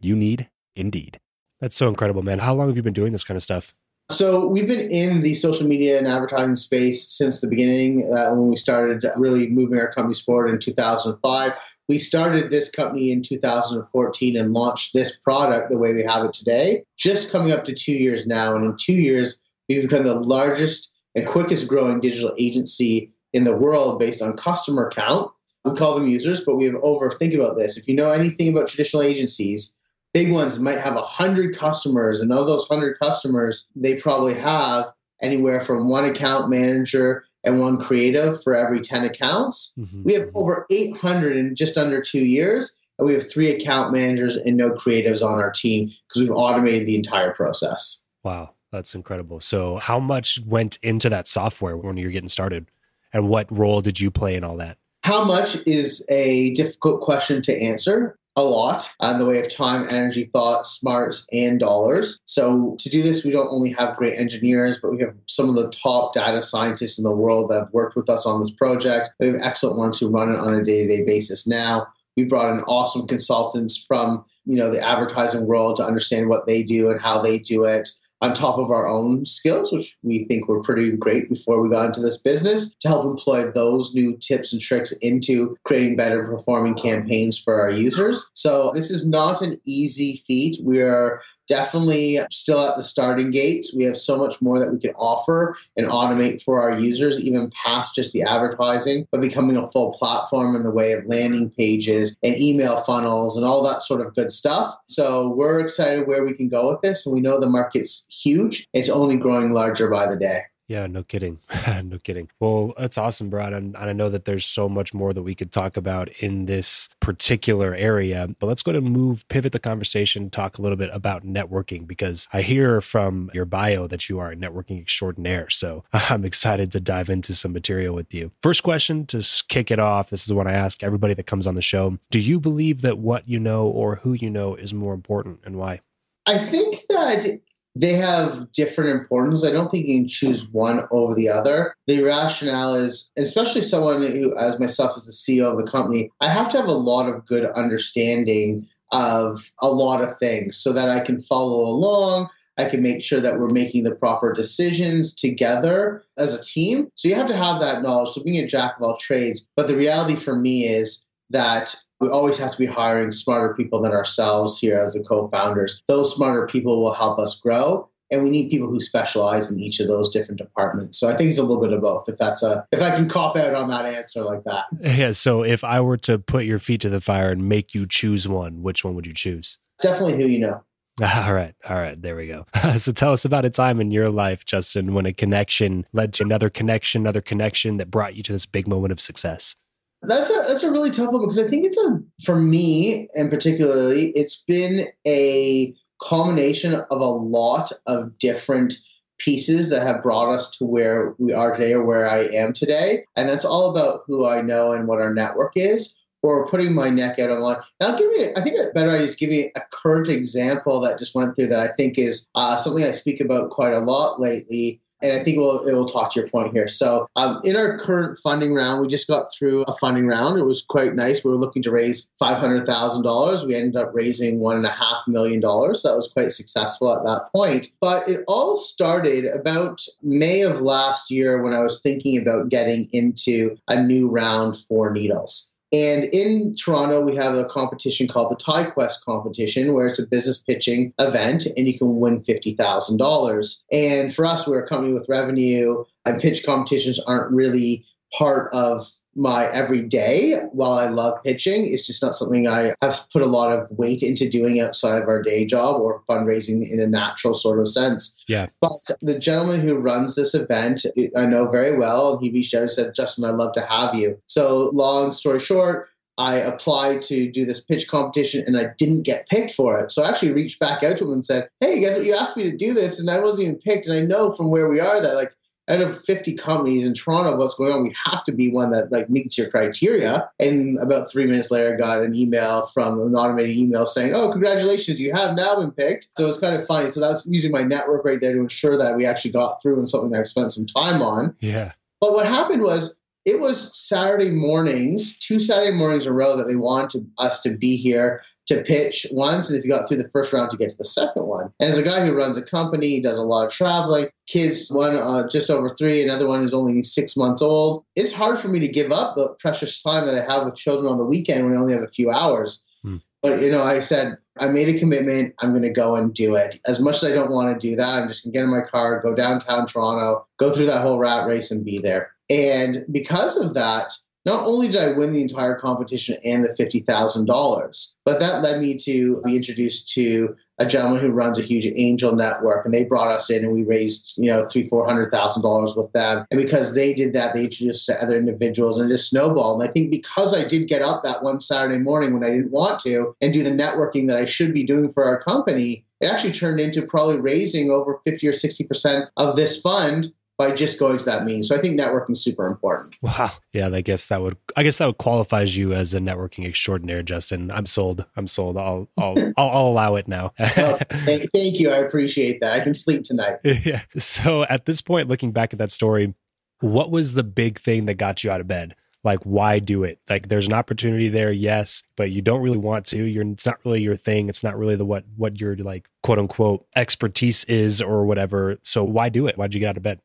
you 0.00 0.16
need 0.16 0.48
Indeed. 0.76 1.20
That's 1.60 1.76
so 1.76 1.88
incredible, 1.88 2.22
man. 2.22 2.38
How 2.38 2.54
long 2.54 2.68
have 2.68 2.76
you 2.76 2.82
been 2.82 2.92
doing 2.92 3.12
this 3.12 3.24
kind 3.24 3.36
of 3.36 3.42
stuff? 3.42 3.72
So 4.10 4.46
we've 4.46 4.66
been 4.66 4.90
in 4.90 5.22
the 5.22 5.34
social 5.34 5.66
media 5.66 5.98
and 5.98 6.06
advertising 6.06 6.56
space 6.56 7.08
since 7.08 7.40
the 7.40 7.48
beginning 7.48 8.10
uh, 8.12 8.34
when 8.34 8.50
we 8.50 8.56
started 8.56 9.04
really 9.16 9.48
moving 9.48 9.78
our 9.78 9.92
companies 9.92 10.20
forward 10.20 10.48
in 10.48 10.58
2005. 10.58 11.52
We 11.88 11.98
started 11.98 12.50
this 12.50 12.70
company 12.70 13.12
in 13.12 13.22
2014 13.22 14.36
and 14.36 14.52
launched 14.52 14.92
this 14.92 15.16
product 15.16 15.70
the 15.70 15.78
way 15.78 15.94
we 15.94 16.02
have 16.02 16.24
it 16.24 16.32
today, 16.32 16.84
just 16.98 17.30
coming 17.30 17.52
up 17.52 17.64
to 17.64 17.74
two 17.74 17.92
years 17.92 18.26
now. 18.26 18.56
And 18.56 18.64
in 18.64 18.76
two 18.78 18.94
years, 18.94 19.40
we've 19.68 19.88
become 19.88 20.04
the 20.04 20.14
largest 20.14 20.90
and 21.14 21.26
quickest 21.26 21.68
growing 21.68 22.00
digital 22.00 22.34
agency 22.38 23.12
in 23.32 23.44
the 23.44 23.56
world 23.56 23.98
based 23.98 24.22
on 24.22 24.36
customer 24.36 24.90
count. 24.94 25.30
We 25.64 25.74
call 25.74 25.94
them 25.94 26.08
users, 26.08 26.44
but 26.44 26.56
we 26.56 26.66
have 26.66 26.74
over, 26.82 27.10
think 27.10 27.32
about 27.32 27.56
this. 27.56 27.78
If 27.78 27.88
you 27.88 27.94
know 27.94 28.10
anything 28.10 28.50
about 28.50 28.68
traditional 28.68 29.02
agencies, 29.02 29.74
big 30.14 30.32
ones 30.32 30.58
might 30.58 30.78
have 30.78 30.94
100 30.94 31.56
customers, 31.56 32.20
and 32.20 32.32
of 32.32 32.46
those 32.46 32.70
100 32.70 32.98
customers, 32.98 33.68
they 33.76 33.96
probably 33.96 34.34
have 34.34 34.86
anywhere 35.20 35.60
from 35.60 35.90
one 35.90 36.06
account 36.06 36.48
manager 36.48 37.24
and 37.42 37.60
one 37.60 37.78
creative 37.78 38.42
for 38.42 38.54
every 38.56 38.80
10 38.80 39.04
accounts. 39.04 39.74
Mm-hmm. 39.78 40.04
We 40.04 40.14
have 40.14 40.30
over 40.34 40.66
800 40.70 41.36
in 41.36 41.54
just 41.54 41.76
under 41.76 42.00
two 42.00 42.24
years. 42.24 42.74
And 42.98 43.06
we 43.06 43.14
have 43.14 43.28
three 43.28 43.50
account 43.50 43.92
managers 43.92 44.36
and 44.36 44.56
no 44.56 44.70
creatives 44.70 45.20
on 45.20 45.40
our 45.40 45.50
team 45.50 45.88
because 45.88 46.22
we've 46.22 46.30
automated 46.30 46.86
the 46.86 46.94
entire 46.94 47.34
process. 47.34 48.02
Wow, 48.22 48.50
that's 48.70 48.94
incredible. 48.94 49.40
So, 49.40 49.78
how 49.78 49.98
much 49.98 50.40
went 50.46 50.78
into 50.80 51.08
that 51.10 51.26
software 51.26 51.76
when 51.76 51.96
you're 51.96 52.12
getting 52.12 52.28
started? 52.28 52.66
And 53.12 53.28
what 53.28 53.50
role 53.50 53.80
did 53.80 53.98
you 53.98 54.12
play 54.12 54.36
in 54.36 54.44
all 54.44 54.56
that? 54.58 54.78
How 55.04 55.22
much 55.26 55.58
is 55.66 56.02
a 56.08 56.54
difficult 56.54 57.02
question 57.02 57.42
to 57.42 57.52
answer 57.52 58.18
a 58.36 58.42
lot 58.42 58.88
uh, 58.98 59.10
in 59.12 59.18
the 59.18 59.26
way 59.26 59.38
of 59.38 59.54
time, 59.54 59.86
energy, 59.90 60.24
thought, 60.24 60.66
smarts, 60.66 61.26
and 61.30 61.60
dollars. 61.60 62.18
So 62.24 62.76
to 62.80 62.88
do 62.88 63.02
this, 63.02 63.22
we 63.22 63.30
don't 63.30 63.52
only 63.52 63.72
have 63.72 63.98
great 63.98 64.18
engineers, 64.18 64.80
but 64.80 64.92
we 64.92 65.02
have 65.02 65.14
some 65.28 65.50
of 65.50 65.56
the 65.56 65.70
top 65.70 66.14
data 66.14 66.40
scientists 66.40 66.98
in 66.98 67.04
the 67.04 67.14
world 67.14 67.50
that 67.50 67.58
have 67.64 67.72
worked 67.74 67.96
with 67.96 68.08
us 68.08 68.24
on 68.24 68.40
this 68.40 68.52
project. 68.52 69.10
We 69.20 69.26
have 69.26 69.36
excellent 69.42 69.76
ones 69.76 70.00
who 70.00 70.08
run 70.08 70.32
it 70.32 70.38
on 70.38 70.54
a 70.54 70.64
day-to-day 70.64 71.04
basis 71.04 71.46
now. 71.46 71.88
We 72.16 72.24
brought 72.24 72.50
in 72.50 72.60
awesome 72.60 73.06
consultants 73.06 73.84
from, 73.86 74.24
you 74.46 74.56
know, 74.56 74.70
the 74.70 74.80
advertising 74.80 75.46
world 75.46 75.76
to 75.76 75.84
understand 75.84 76.30
what 76.30 76.46
they 76.46 76.62
do 76.62 76.90
and 76.90 76.98
how 76.98 77.20
they 77.20 77.40
do 77.40 77.64
it 77.64 77.90
on 78.24 78.32
top 78.32 78.58
of 78.58 78.70
our 78.70 78.88
own 78.88 79.26
skills, 79.26 79.70
which 79.70 79.96
we 80.02 80.24
think 80.24 80.48
were 80.48 80.62
pretty 80.62 80.92
great 80.92 81.28
before 81.28 81.60
we 81.60 81.68
got 81.68 81.86
into 81.86 82.00
this 82.00 82.16
business, 82.16 82.74
to 82.76 82.88
help 82.88 83.04
employ 83.04 83.50
those 83.50 83.94
new 83.94 84.16
tips 84.16 84.54
and 84.54 84.62
tricks 84.62 84.92
into 85.02 85.56
creating 85.64 85.96
better 85.96 86.24
performing 86.24 86.74
campaigns 86.74 87.38
for 87.38 87.60
our 87.60 87.70
users. 87.70 88.30
So 88.32 88.72
this 88.74 88.90
is 88.90 89.06
not 89.06 89.42
an 89.42 89.60
easy 89.66 90.22
feat. 90.26 90.56
We 90.62 90.80
are 90.80 91.20
definitely 91.48 92.18
still 92.30 92.60
at 92.60 92.76
the 92.76 92.82
starting 92.82 93.30
gates. 93.30 93.74
We 93.76 93.84
have 93.84 93.96
so 93.96 94.16
much 94.16 94.40
more 94.40 94.58
that 94.60 94.72
we 94.72 94.78
can 94.78 94.94
offer 94.94 95.56
and 95.76 95.86
automate 95.86 96.42
for 96.42 96.62
our 96.62 96.78
users, 96.78 97.20
even 97.20 97.50
past 97.50 97.94
just 97.94 98.12
the 98.12 98.22
advertising, 98.22 99.06
but 99.10 99.20
becoming 99.20 99.56
a 99.56 99.66
full 99.66 99.92
platform 99.92 100.56
in 100.56 100.62
the 100.62 100.70
way 100.70 100.92
of 100.92 101.06
landing 101.06 101.50
pages 101.50 102.16
and 102.22 102.40
email 102.40 102.78
funnels 102.78 103.36
and 103.36 103.46
all 103.46 103.62
that 103.64 103.82
sort 103.82 104.00
of 104.00 104.14
good 104.14 104.32
stuff. 104.32 104.74
So 104.88 105.30
we're 105.30 105.60
excited 105.60 106.06
where 106.06 106.24
we 106.24 106.34
can 106.34 106.48
go 106.48 106.70
with 106.70 106.80
this. 106.82 107.06
And 107.06 107.14
we 107.14 107.20
know 107.20 107.40
the 107.40 107.48
market's 107.48 108.06
huge. 108.10 108.66
It's 108.72 108.88
only 108.88 109.16
growing 109.16 109.52
larger 109.52 109.88
by 109.90 110.06
the 110.06 110.18
day. 110.18 110.40
Yeah, 110.66 110.86
no 110.86 111.02
kidding. 111.02 111.40
no 111.84 111.98
kidding. 111.98 112.28
Well, 112.40 112.72
that's 112.78 112.98
awesome, 112.98 113.30
Brad. 113.30 113.52
And, 113.52 113.76
and, 113.76 113.90
I 113.90 113.92
know 113.92 114.10
that 114.10 114.24
there's 114.24 114.46
so 114.46 114.68
much 114.68 114.94
more 114.94 115.12
that 115.12 115.22
we 115.22 115.34
could 115.34 115.52
talk 115.52 115.76
about 115.76 116.08
in 116.20 116.46
this 116.46 116.88
particular 117.00 117.74
area. 117.74 118.28
But 118.38 118.46
let's 118.46 118.62
go 118.62 118.72
to 118.72 118.80
move, 118.80 119.26
pivot 119.28 119.52
the 119.52 119.58
conversation, 119.58 120.30
talk 120.30 120.58
a 120.58 120.62
little 120.62 120.76
bit 120.76 120.90
about 120.92 121.24
networking 121.24 121.86
because 121.86 122.28
I 122.32 122.42
hear 122.42 122.80
from 122.80 123.30
your 123.34 123.44
bio 123.44 123.86
that 123.88 124.08
you 124.08 124.18
are 124.18 124.32
a 124.32 124.36
networking 124.36 124.80
extraordinaire. 124.80 125.50
So 125.50 125.84
I'm 125.92 126.24
excited 126.24 126.72
to 126.72 126.80
dive 126.80 127.10
into 127.10 127.34
some 127.34 127.52
material 127.52 127.94
with 127.94 128.12
you. 128.14 128.32
First 128.42 128.62
question 128.62 129.06
to 129.06 129.24
kick 129.48 129.70
it 129.70 129.78
off 129.78 130.10
this 130.10 130.24
is 130.24 130.32
what 130.32 130.46
I 130.46 130.52
ask 130.52 130.82
everybody 130.82 131.14
that 131.14 131.26
comes 131.26 131.46
on 131.46 131.54
the 131.54 131.62
show 131.62 131.98
Do 132.10 132.20
you 132.20 132.40
believe 132.40 132.82
that 132.82 132.98
what 132.98 133.28
you 133.28 133.38
know 133.38 133.66
or 133.66 133.96
who 133.96 134.12
you 134.12 134.30
know 134.30 134.54
is 134.54 134.72
more 134.72 134.94
important 134.94 135.40
and 135.44 135.56
why? 135.56 135.80
I 136.26 136.38
think 136.38 136.78
that 136.88 137.40
they 137.76 137.94
have 137.94 138.52
different 138.52 138.90
importance. 138.90 139.44
I 139.44 139.50
don't 139.50 139.70
think 139.70 139.86
you 139.86 139.98
can 139.98 140.08
choose 140.08 140.48
one 140.50 140.80
over 140.90 141.14
the 141.14 141.30
other. 141.30 141.74
The 141.86 142.02
rationale 142.02 142.74
is, 142.74 143.10
especially 143.16 143.62
someone 143.62 144.02
who, 144.02 144.36
as 144.36 144.60
myself, 144.60 144.92
as 144.96 145.06
the 145.06 145.12
CEO 145.12 145.50
of 145.50 145.58
the 145.58 145.70
company, 145.70 146.10
I 146.20 146.28
have 146.28 146.50
to 146.50 146.58
have 146.58 146.68
a 146.68 146.72
lot 146.72 147.12
of 147.12 147.26
good 147.26 147.44
understanding 147.44 148.66
of 148.92 149.52
a 149.60 149.68
lot 149.68 150.02
of 150.02 150.16
things 150.16 150.56
so 150.56 150.72
that 150.72 150.88
I 150.88 151.00
can 151.00 151.20
follow 151.20 151.62
along. 151.62 152.28
I 152.56 152.66
can 152.66 152.82
make 152.82 153.02
sure 153.02 153.20
that 153.20 153.40
we're 153.40 153.50
making 153.50 153.82
the 153.82 153.96
proper 153.96 154.32
decisions 154.32 155.14
together 155.14 156.02
as 156.16 156.34
a 156.34 156.44
team. 156.44 156.88
So 156.94 157.08
you 157.08 157.16
have 157.16 157.26
to 157.26 157.36
have 157.36 157.60
that 157.60 157.82
knowledge. 157.82 158.10
So 158.10 158.22
being 158.22 158.44
a 158.44 158.46
jack 158.46 158.76
of 158.76 158.82
all 158.82 158.96
trades. 158.96 159.48
But 159.56 159.66
the 159.66 159.74
reality 159.74 160.14
for 160.14 160.36
me 160.36 160.68
is 160.68 161.04
that 161.34 161.74
we 162.00 162.08
always 162.08 162.38
have 162.38 162.52
to 162.52 162.58
be 162.58 162.66
hiring 162.66 163.12
smarter 163.12 163.54
people 163.54 163.82
than 163.82 163.92
ourselves 163.92 164.58
here 164.58 164.78
as 164.78 164.94
the 164.94 165.04
co-founders. 165.04 165.82
Those 165.86 166.14
smarter 166.14 166.46
people 166.46 166.82
will 166.82 166.94
help 166.94 167.18
us 167.18 167.40
grow. 167.40 167.90
And 168.10 168.22
we 168.22 168.30
need 168.30 168.50
people 168.50 168.68
who 168.68 168.80
specialize 168.80 169.50
in 169.50 169.58
each 169.58 169.80
of 169.80 169.88
those 169.88 170.10
different 170.10 170.38
departments. 170.38 171.00
So 171.00 171.08
I 171.08 171.14
think 171.14 171.30
it's 171.30 171.38
a 171.38 171.42
little 171.42 171.60
bit 171.60 171.72
of 171.72 171.80
both. 171.80 172.08
If 172.08 172.18
that's 172.18 172.42
a, 172.42 172.66
if 172.70 172.80
I 172.80 172.94
can 172.94 173.08
cop 173.08 173.36
out 173.36 173.54
on 173.54 173.70
that 173.70 173.86
answer 173.86 174.22
like 174.22 174.44
that. 174.44 174.66
Yeah. 174.80 175.12
So 175.12 175.42
if 175.42 175.64
I 175.64 175.80
were 175.80 175.96
to 175.98 176.18
put 176.18 176.44
your 176.44 176.58
feet 176.58 176.82
to 176.82 176.90
the 176.90 177.00
fire 177.00 177.30
and 177.30 177.48
make 177.48 177.74
you 177.74 177.86
choose 177.86 178.28
one, 178.28 178.62
which 178.62 178.84
one 178.84 178.94
would 178.94 179.06
you 179.06 179.14
choose? 179.14 179.58
Definitely 179.80 180.22
who 180.22 180.28
you 180.28 180.38
know. 180.40 180.62
All 181.02 181.32
right. 181.32 181.54
All 181.68 181.76
right. 181.76 182.00
There 182.00 182.14
we 182.14 182.28
go. 182.28 182.46
so 182.76 182.92
tell 182.92 183.12
us 183.12 183.24
about 183.24 183.44
a 183.44 183.50
time 183.50 183.80
in 183.80 183.90
your 183.90 184.10
life, 184.10 184.44
Justin, 184.44 184.94
when 184.94 185.06
a 185.06 185.12
connection 185.12 185.86
led 185.92 186.12
to 186.14 186.24
another 186.24 186.50
connection, 186.50 187.02
another 187.02 187.22
connection 187.22 187.78
that 187.78 187.90
brought 187.90 188.14
you 188.14 188.22
to 188.22 188.32
this 188.32 188.46
big 188.46 188.68
moment 188.68 188.92
of 188.92 189.00
success. 189.00 189.56
That's 190.06 190.30
a 190.30 190.34
that's 190.34 190.62
a 190.62 190.70
really 190.70 190.90
tough 190.90 191.12
one 191.12 191.22
because 191.22 191.38
I 191.38 191.44
think 191.44 191.64
it's 191.66 191.78
a 191.78 192.00
for 192.24 192.36
me 192.36 193.08
and 193.14 193.30
particularly 193.30 194.10
it's 194.10 194.42
been 194.46 194.86
a 195.06 195.74
culmination 196.02 196.74
of 196.74 197.00
a 197.00 197.04
lot 197.04 197.72
of 197.86 198.18
different 198.18 198.74
pieces 199.18 199.70
that 199.70 199.82
have 199.82 200.02
brought 200.02 200.32
us 200.32 200.58
to 200.58 200.64
where 200.64 201.14
we 201.18 201.32
are 201.32 201.52
today 201.52 201.72
or 201.72 201.84
where 201.84 202.08
I 202.08 202.24
am 202.24 202.52
today. 202.52 203.04
And 203.16 203.28
that's 203.28 203.44
all 203.44 203.70
about 203.70 204.00
who 204.06 204.26
I 204.26 204.40
know 204.40 204.72
and 204.72 204.86
what 204.86 205.00
our 205.00 205.14
network 205.14 205.52
is 205.56 205.94
or 206.22 206.46
putting 206.48 206.74
my 206.74 206.88
neck 206.88 207.18
out 207.18 207.30
on 207.30 207.36
the 207.36 207.42
line. 207.42 207.60
And 207.80 207.92
I'll 207.92 207.98
give 207.98 208.10
you, 208.10 208.32
I 208.36 208.40
think 208.40 208.56
a 208.58 208.72
better 208.72 208.90
idea 208.90 209.02
is 209.02 209.16
giving 209.16 209.50
a 209.54 209.60
current 209.70 210.08
example 210.08 210.80
that 210.80 210.98
just 210.98 211.14
went 211.14 211.36
through 211.36 211.48
that 211.48 211.60
I 211.60 211.68
think 211.68 211.98
is 211.98 212.26
uh, 212.34 212.56
something 212.56 212.82
I 212.82 212.92
speak 212.92 213.20
about 213.20 213.50
quite 213.50 213.74
a 213.74 213.80
lot 213.80 214.20
lately 214.20 214.80
and 215.04 215.12
I 215.12 215.22
think 215.22 215.36
it 215.36 215.40
will, 215.40 215.68
it 215.68 215.74
will 215.74 215.86
talk 215.86 216.12
to 216.12 216.20
your 216.20 216.28
point 216.28 216.52
here. 216.52 216.66
So, 216.66 217.06
um, 217.14 217.40
in 217.44 217.56
our 217.56 217.76
current 217.76 218.18
funding 218.18 218.54
round, 218.54 218.80
we 218.80 218.88
just 218.88 219.06
got 219.06 219.26
through 219.36 219.62
a 219.64 219.74
funding 219.74 220.06
round. 220.06 220.38
It 220.38 220.44
was 220.44 220.62
quite 220.62 220.94
nice. 220.94 221.22
We 221.22 221.30
were 221.30 221.36
looking 221.36 221.62
to 221.62 221.70
raise 221.70 222.10
five 222.18 222.38
hundred 222.38 222.66
thousand 222.66 223.04
dollars. 223.04 223.44
We 223.44 223.54
ended 223.54 223.76
up 223.76 223.90
raising 223.92 224.40
one 224.40 224.56
and 224.56 224.66
a 224.66 224.70
half 224.70 225.02
million 225.06 225.40
dollars. 225.40 225.82
That 225.82 225.94
was 225.94 226.08
quite 226.08 226.32
successful 226.32 226.96
at 226.96 227.04
that 227.04 227.28
point. 227.32 227.68
But 227.80 228.08
it 228.08 228.24
all 228.26 228.56
started 228.56 229.26
about 229.26 229.82
May 230.02 230.42
of 230.42 230.62
last 230.62 231.10
year 231.10 231.42
when 231.42 231.52
I 231.52 231.60
was 231.60 231.80
thinking 231.80 232.20
about 232.20 232.48
getting 232.48 232.88
into 232.92 233.56
a 233.68 233.82
new 233.82 234.08
round 234.08 234.56
for 234.56 234.92
Needls. 234.94 235.50
And 235.74 236.04
in 236.04 236.54
Toronto, 236.54 237.04
we 237.04 237.16
have 237.16 237.34
a 237.34 237.46
competition 237.46 238.06
called 238.06 238.30
the 238.30 238.36
TieQuest 238.36 239.04
competition, 239.04 239.74
where 239.74 239.86
it's 239.86 239.98
a 239.98 240.06
business 240.06 240.40
pitching 240.40 240.94
event 241.00 241.46
and 241.46 241.66
you 241.66 241.76
can 241.76 241.98
win 241.98 242.22
$50,000. 242.22 243.62
And 243.72 244.14
for 244.14 244.24
us, 244.24 244.46
we're 244.46 244.62
a 244.62 244.68
company 244.68 244.94
with 244.94 245.08
revenue, 245.08 245.82
and 246.04 246.22
pitch 246.22 246.46
competitions 246.46 247.00
aren't 247.00 247.32
really 247.32 247.84
part 248.16 248.54
of 248.54 248.88
my 249.16 249.46
everyday 249.46 250.38
while 250.52 250.72
I 250.72 250.88
love 250.88 251.22
pitching. 251.24 251.72
It's 251.72 251.86
just 251.86 252.02
not 252.02 252.14
something 252.14 252.46
I 252.46 252.74
have 252.82 253.00
put 253.12 253.22
a 253.22 253.26
lot 253.26 253.56
of 253.56 253.70
weight 253.70 254.02
into 254.02 254.28
doing 254.28 254.60
outside 254.60 255.02
of 255.02 255.08
our 255.08 255.22
day 255.22 255.44
job 255.46 255.80
or 255.80 256.02
fundraising 256.08 256.70
in 256.70 256.80
a 256.80 256.86
natural 256.86 257.34
sort 257.34 257.60
of 257.60 257.68
sense. 257.68 258.24
Yeah. 258.28 258.46
But 258.60 258.70
the 259.00 259.18
gentleman 259.18 259.60
who 259.60 259.76
runs 259.76 260.14
this 260.14 260.34
event, 260.34 260.86
I 261.16 261.26
know 261.26 261.50
very 261.50 261.76
well. 261.76 262.18
He 262.18 262.30
reached 262.30 262.54
out 262.54 262.62
and 262.62 262.70
said, 262.70 262.94
Justin, 262.94 263.24
I'd 263.24 263.32
love 263.32 263.54
to 263.54 263.62
have 263.62 263.94
you. 263.94 264.18
So, 264.26 264.70
long 264.74 265.12
story 265.12 265.40
short, 265.40 265.88
I 266.16 266.36
applied 266.36 267.02
to 267.02 267.30
do 267.30 267.44
this 267.44 267.60
pitch 267.60 267.88
competition 267.88 268.44
and 268.46 268.56
I 268.56 268.72
didn't 268.78 269.02
get 269.02 269.28
picked 269.28 269.52
for 269.52 269.80
it. 269.80 269.90
So 269.90 270.02
I 270.02 270.08
actually 270.08 270.32
reached 270.32 270.60
back 270.60 270.82
out 270.84 270.98
to 270.98 271.04
him 271.04 271.12
and 271.12 271.24
said, 271.24 271.48
Hey, 271.60 271.80
guess 271.80 271.96
what? 271.96 272.06
You 272.06 272.14
asked 272.14 272.36
me 272.36 272.50
to 272.50 272.56
do 272.56 272.72
this 272.72 273.00
and 273.00 273.10
I 273.10 273.18
wasn't 273.18 273.48
even 273.48 273.58
picked. 273.58 273.86
And 273.86 273.96
I 273.96 274.02
know 274.02 274.32
from 274.32 274.50
where 274.50 274.68
we 274.68 274.80
are 274.80 275.02
that 275.02 275.14
like 275.14 275.34
out 275.68 275.80
of 275.80 276.04
50 276.04 276.36
companies 276.36 276.86
in 276.86 276.94
Toronto, 276.94 277.36
what's 277.36 277.54
going 277.54 277.72
on? 277.72 277.82
We 277.82 277.94
have 278.04 278.22
to 278.24 278.32
be 278.32 278.50
one 278.50 278.70
that 278.72 278.92
like 278.92 279.08
meets 279.08 279.38
your 279.38 279.48
criteria. 279.48 280.30
And 280.38 280.78
about 280.78 281.10
three 281.10 281.26
minutes 281.26 281.50
later, 281.50 281.74
I 281.74 281.78
got 281.78 282.02
an 282.02 282.14
email 282.14 282.66
from 282.66 283.00
an 283.00 283.14
automated 283.14 283.56
email 283.56 283.86
saying, 283.86 284.14
"Oh, 284.14 284.30
congratulations, 284.30 285.00
you 285.00 285.12
have 285.12 285.36
now 285.36 285.56
been 285.56 285.70
picked." 285.70 286.08
So 286.18 286.28
it's 286.28 286.38
kind 286.38 286.54
of 286.54 286.66
funny. 286.66 286.90
So 286.90 287.00
that's 287.00 287.26
using 287.26 287.50
my 287.50 287.62
network 287.62 288.04
right 288.04 288.20
there 288.20 288.34
to 288.34 288.40
ensure 288.40 288.76
that 288.76 288.96
we 288.96 289.06
actually 289.06 289.32
got 289.32 289.62
through 289.62 289.78
and 289.78 289.88
something 289.88 290.10
that 290.10 290.20
I've 290.20 290.26
spent 290.26 290.52
some 290.52 290.66
time 290.66 291.00
on. 291.00 291.34
Yeah. 291.40 291.72
But 292.00 292.12
what 292.12 292.26
happened 292.26 292.62
was 292.62 292.96
it 293.24 293.40
was 293.40 293.76
Saturday 293.78 294.30
mornings, 294.30 295.18
two 295.18 295.40
Saturday 295.40 295.74
mornings 295.74 296.06
in 296.06 296.12
a 296.12 296.14
row 296.14 296.36
that 296.36 296.46
they 296.46 296.56
wanted 296.56 297.10
us 297.18 297.40
to 297.40 297.56
be 297.56 297.76
here 297.76 298.22
to 298.46 298.62
pitch 298.62 299.06
once. 299.10 299.48
And 299.48 299.58
if 299.58 299.64
you 299.64 299.70
got 299.70 299.88
through 299.88 299.96
the 299.98 300.10
first 300.10 300.32
round, 300.32 300.50
to 300.50 300.58
get 300.58 300.68
to 300.70 300.76
the 300.76 300.84
second 300.84 301.26
one. 301.26 301.50
And 301.58 301.70
as 301.70 301.78
a 301.78 301.82
guy 301.82 302.04
who 302.04 302.12
runs 302.12 302.36
a 302.36 302.42
company, 302.42 302.88
he 302.88 303.00
does 303.00 303.16
a 303.16 303.22
lot 303.24 303.46
of 303.46 303.52
traveling. 303.52 304.08
Kids, 304.26 304.70
one 304.70 304.94
uh, 304.94 305.28
just 305.28 305.48
over 305.48 305.70
three, 305.70 306.02
another 306.02 306.26
one 306.26 306.42
is 306.42 306.52
only 306.52 306.82
six 306.82 307.16
months 307.16 307.40
old. 307.40 307.84
It's 307.96 308.12
hard 308.12 308.38
for 308.38 308.48
me 308.48 308.60
to 308.60 308.68
give 308.68 308.92
up 308.92 309.16
the 309.16 309.34
precious 309.38 309.82
time 309.82 310.06
that 310.06 310.16
I 310.16 310.30
have 310.30 310.44
with 310.44 310.56
children 310.56 310.92
on 310.92 310.98
the 310.98 311.04
weekend 311.06 311.44
when 311.44 311.54
I 311.54 311.60
only 311.60 311.72
have 311.72 311.82
a 311.82 311.88
few 311.88 312.10
hours. 312.10 312.64
Hmm. 312.82 312.98
But, 313.22 313.40
you 313.40 313.50
know, 313.50 313.62
I 313.62 313.80
said, 313.80 314.18
I 314.38 314.48
made 314.48 314.74
a 314.74 314.78
commitment. 314.78 315.34
I'm 315.38 315.50
going 315.50 315.62
to 315.62 315.70
go 315.70 315.96
and 315.96 316.12
do 316.12 316.34
it. 316.34 316.58
As 316.66 316.80
much 316.80 316.96
as 316.96 317.04
I 317.04 317.14
don't 317.14 317.30
want 317.30 317.58
to 317.58 317.68
do 317.68 317.76
that, 317.76 318.02
I'm 318.02 318.08
just 318.08 318.24
going 318.24 318.32
to 318.32 318.38
get 318.38 318.44
in 318.44 318.50
my 318.50 318.62
car, 318.62 319.00
go 319.00 319.14
downtown 319.14 319.66
Toronto, 319.66 320.26
go 320.38 320.52
through 320.52 320.66
that 320.66 320.82
whole 320.82 320.98
rat 320.98 321.26
race 321.26 321.50
and 321.50 321.64
be 321.64 321.78
there. 321.78 322.12
And 322.30 322.84
because 322.90 323.36
of 323.36 323.54
that, 323.54 323.92
not 324.24 324.46
only 324.46 324.68
did 324.68 324.80
I 324.80 324.96
win 324.96 325.12
the 325.12 325.20
entire 325.20 325.54
competition 325.54 326.16
and 326.24 326.44
the 326.44 326.56
$50,000, 326.58 327.94
but 328.04 328.20
that 328.20 328.42
led 328.42 328.60
me 328.60 328.78
to 328.78 329.20
be 329.22 329.36
introduced 329.36 329.90
to 329.90 330.34
a 330.58 330.66
gentleman 330.66 331.00
who 331.00 331.10
runs 331.10 331.38
a 331.38 331.42
huge 331.42 331.66
angel 331.74 332.14
network 332.14 332.64
and 332.64 332.72
they 332.72 332.84
brought 332.84 333.10
us 333.10 333.28
in 333.28 333.44
and 333.44 333.52
we 333.52 333.64
raised, 333.64 334.14
you 334.16 334.30
know, 334.30 334.44
three, 334.44 334.66
four 334.68 334.86
hundred 334.86 335.10
thousand 335.10 335.42
dollars 335.42 335.74
with 335.76 335.92
them. 335.92 336.24
And 336.30 336.40
because 336.40 336.74
they 336.74 336.94
did 336.94 337.12
that, 337.12 337.34
they 337.34 337.44
introduced 337.44 337.86
to 337.86 338.02
other 338.02 338.16
individuals 338.16 338.78
and 338.78 338.90
it 338.90 338.94
just 338.94 339.10
snowballed. 339.10 339.60
And 339.60 339.68
I 339.68 339.72
think 339.72 339.90
because 339.90 340.34
I 340.34 340.46
did 340.46 340.68
get 340.68 340.80
up 340.80 341.02
that 341.02 341.22
one 341.22 341.40
Saturday 341.40 341.78
morning 341.78 342.14
when 342.14 342.24
I 342.24 342.30
didn't 342.30 342.52
want 342.52 342.78
to 342.80 343.14
and 343.20 343.32
do 343.32 343.42
the 343.42 343.50
networking 343.50 344.06
that 344.08 344.16
I 344.16 344.24
should 344.24 344.54
be 344.54 344.64
doing 344.64 344.88
for 344.88 345.04
our 345.04 345.20
company, 345.20 345.84
it 346.00 346.06
actually 346.06 346.32
turned 346.32 346.60
into 346.60 346.82
probably 346.82 347.18
raising 347.18 347.70
over 347.70 348.00
50 348.04 348.28
or 348.28 348.32
60% 348.32 349.08
of 349.16 349.36
this 349.36 349.60
fund 349.60 350.12
by 350.36 350.52
just 350.52 350.78
going 350.78 350.98
to 350.98 351.04
that 351.04 351.24
meeting. 351.24 351.42
So 351.42 351.56
I 351.56 351.60
think 351.60 351.78
networking 351.78 352.12
is 352.12 352.24
super 352.24 352.46
important. 352.46 352.96
Wow. 353.02 353.32
Yeah, 353.52 353.68
I 353.68 353.80
guess 353.80 354.08
that 354.08 354.20
would 354.20 354.36
I 354.56 354.62
guess 354.62 354.78
that 354.78 354.86
would 354.86 354.98
qualifies 354.98 355.56
you 355.56 355.72
as 355.72 355.94
a 355.94 356.00
networking 356.00 356.46
extraordinaire, 356.46 357.02
Justin. 357.02 357.50
I'm 357.52 357.66
sold. 357.66 358.04
I'm 358.16 358.26
sold. 358.26 358.56
I'll 358.56 358.88
I'll 358.98 359.14
I'll, 359.36 359.50
I'll 359.50 359.66
allow 359.68 359.96
it 359.96 360.08
now. 360.08 360.32
oh, 360.38 360.78
thank, 360.90 361.30
thank 361.32 361.60
you. 361.60 361.70
I 361.70 361.78
appreciate 361.78 362.40
that. 362.40 362.52
I 362.52 362.60
can 362.60 362.74
sleep 362.74 363.04
tonight. 363.04 363.38
yeah. 363.44 363.82
So 363.98 364.44
at 364.44 364.66
this 364.66 364.82
point, 364.82 365.08
looking 365.08 365.32
back 365.32 365.52
at 365.52 365.58
that 365.58 365.70
story, 365.70 366.14
what 366.60 366.90
was 366.90 367.14
the 367.14 367.24
big 367.24 367.60
thing 367.60 367.86
that 367.86 367.94
got 367.94 368.24
you 368.24 368.30
out 368.30 368.40
of 368.40 368.48
bed? 368.48 368.74
Like, 369.04 369.20
why 369.20 369.58
do 369.58 369.84
it? 369.84 370.00
Like, 370.08 370.28
there's 370.28 370.46
an 370.46 370.54
opportunity 370.54 371.10
there, 371.10 371.30
yes, 371.30 371.82
but 371.94 372.10
you 372.10 372.22
don't 372.22 372.40
really 372.40 372.56
want 372.56 372.86
to. 372.86 373.04
You're 373.04 373.30
it's 373.30 373.44
not 373.44 373.58
really 373.62 373.82
your 373.82 373.98
thing. 373.98 374.30
It's 374.30 374.42
not 374.42 374.58
really 374.58 374.76
the 374.76 374.84
what 374.86 375.04
what 375.16 375.38
your 375.38 375.56
like 375.56 375.88
quote 376.02 376.18
unquote 376.18 376.66
expertise 376.74 377.44
is 377.44 377.82
or 377.82 378.06
whatever. 378.06 378.58
So 378.62 378.82
why 378.82 379.10
do 379.10 379.26
it? 379.26 379.36
Why'd 379.36 379.52
you 379.52 379.60
get 379.60 379.68
out 379.68 379.76
of 379.76 379.82
bed? 379.82 380.00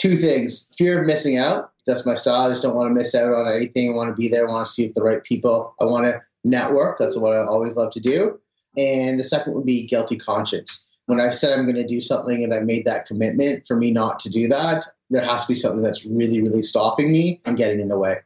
Two 0.00 0.16
things 0.16 0.70
fear 0.76 1.00
of 1.00 1.06
missing 1.06 1.36
out. 1.36 1.72
That's 1.86 2.06
my 2.06 2.14
style. 2.14 2.42
I 2.42 2.48
just 2.48 2.62
don't 2.62 2.76
want 2.76 2.88
to 2.88 2.98
miss 2.98 3.14
out 3.14 3.34
on 3.34 3.46
anything. 3.46 3.90
I 3.90 3.94
want 3.94 4.10
to 4.10 4.14
be 4.14 4.28
there. 4.28 4.48
I 4.48 4.52
want 4.52 4.66
to 4.66 4.72
see 4.72 4.84
if 4.84 4.94
the 4.94 5.02
right 5.02 5.22
people. 5.22 5.74
I 5.80 5.84
want 5.84 6.06
to 6.06 6.20
network. 6.44 6.98
That's 6.98 7.18
what 7.18 7.34
I 7.34 7.44
always 7.44 7.76
love 7.76 7.92
to 7.92 8.00
do. 8.00 8.40
And 8.76 9.18
the 9.18 9.24
second 9.24 9.54
would 9.54 9.66
be 9.66 9.86
guilty 9.86 10.16
conscience. 10.16 10.86
When 11.06 11.20
I've 11.20 11.34
said 11.34 11.58
I'm 11.58 11.64
going 11.64 11.76
to 11.76 11.86
do 11.86 12.00
something 12.00 12.44
and 12.44 12.54
I 12.54 12.60
made 12.60 12.84
that 12.84 13.06
commitment, 13.06 13.66
for 13.66 13.76
me 13.76 13.90
not 13.90 14.20
to 14.20 14.30
do 14.30 14.48
that, 14.48 14.86
there 15.10 15.24
has 15.24 15.46
to 15.46 15.52
be 15.52 15.56
something 15.56 15.82
that's 15.82 16.06
really, 16.06 16.40
really 16.40 16.62
stopping 16.62 17.10
me 17.10 17.40
and 17.44 17.56
getting 17.56 17.80
in 17.80 17.88
the 17.88 17.98
way. 17.98 18.16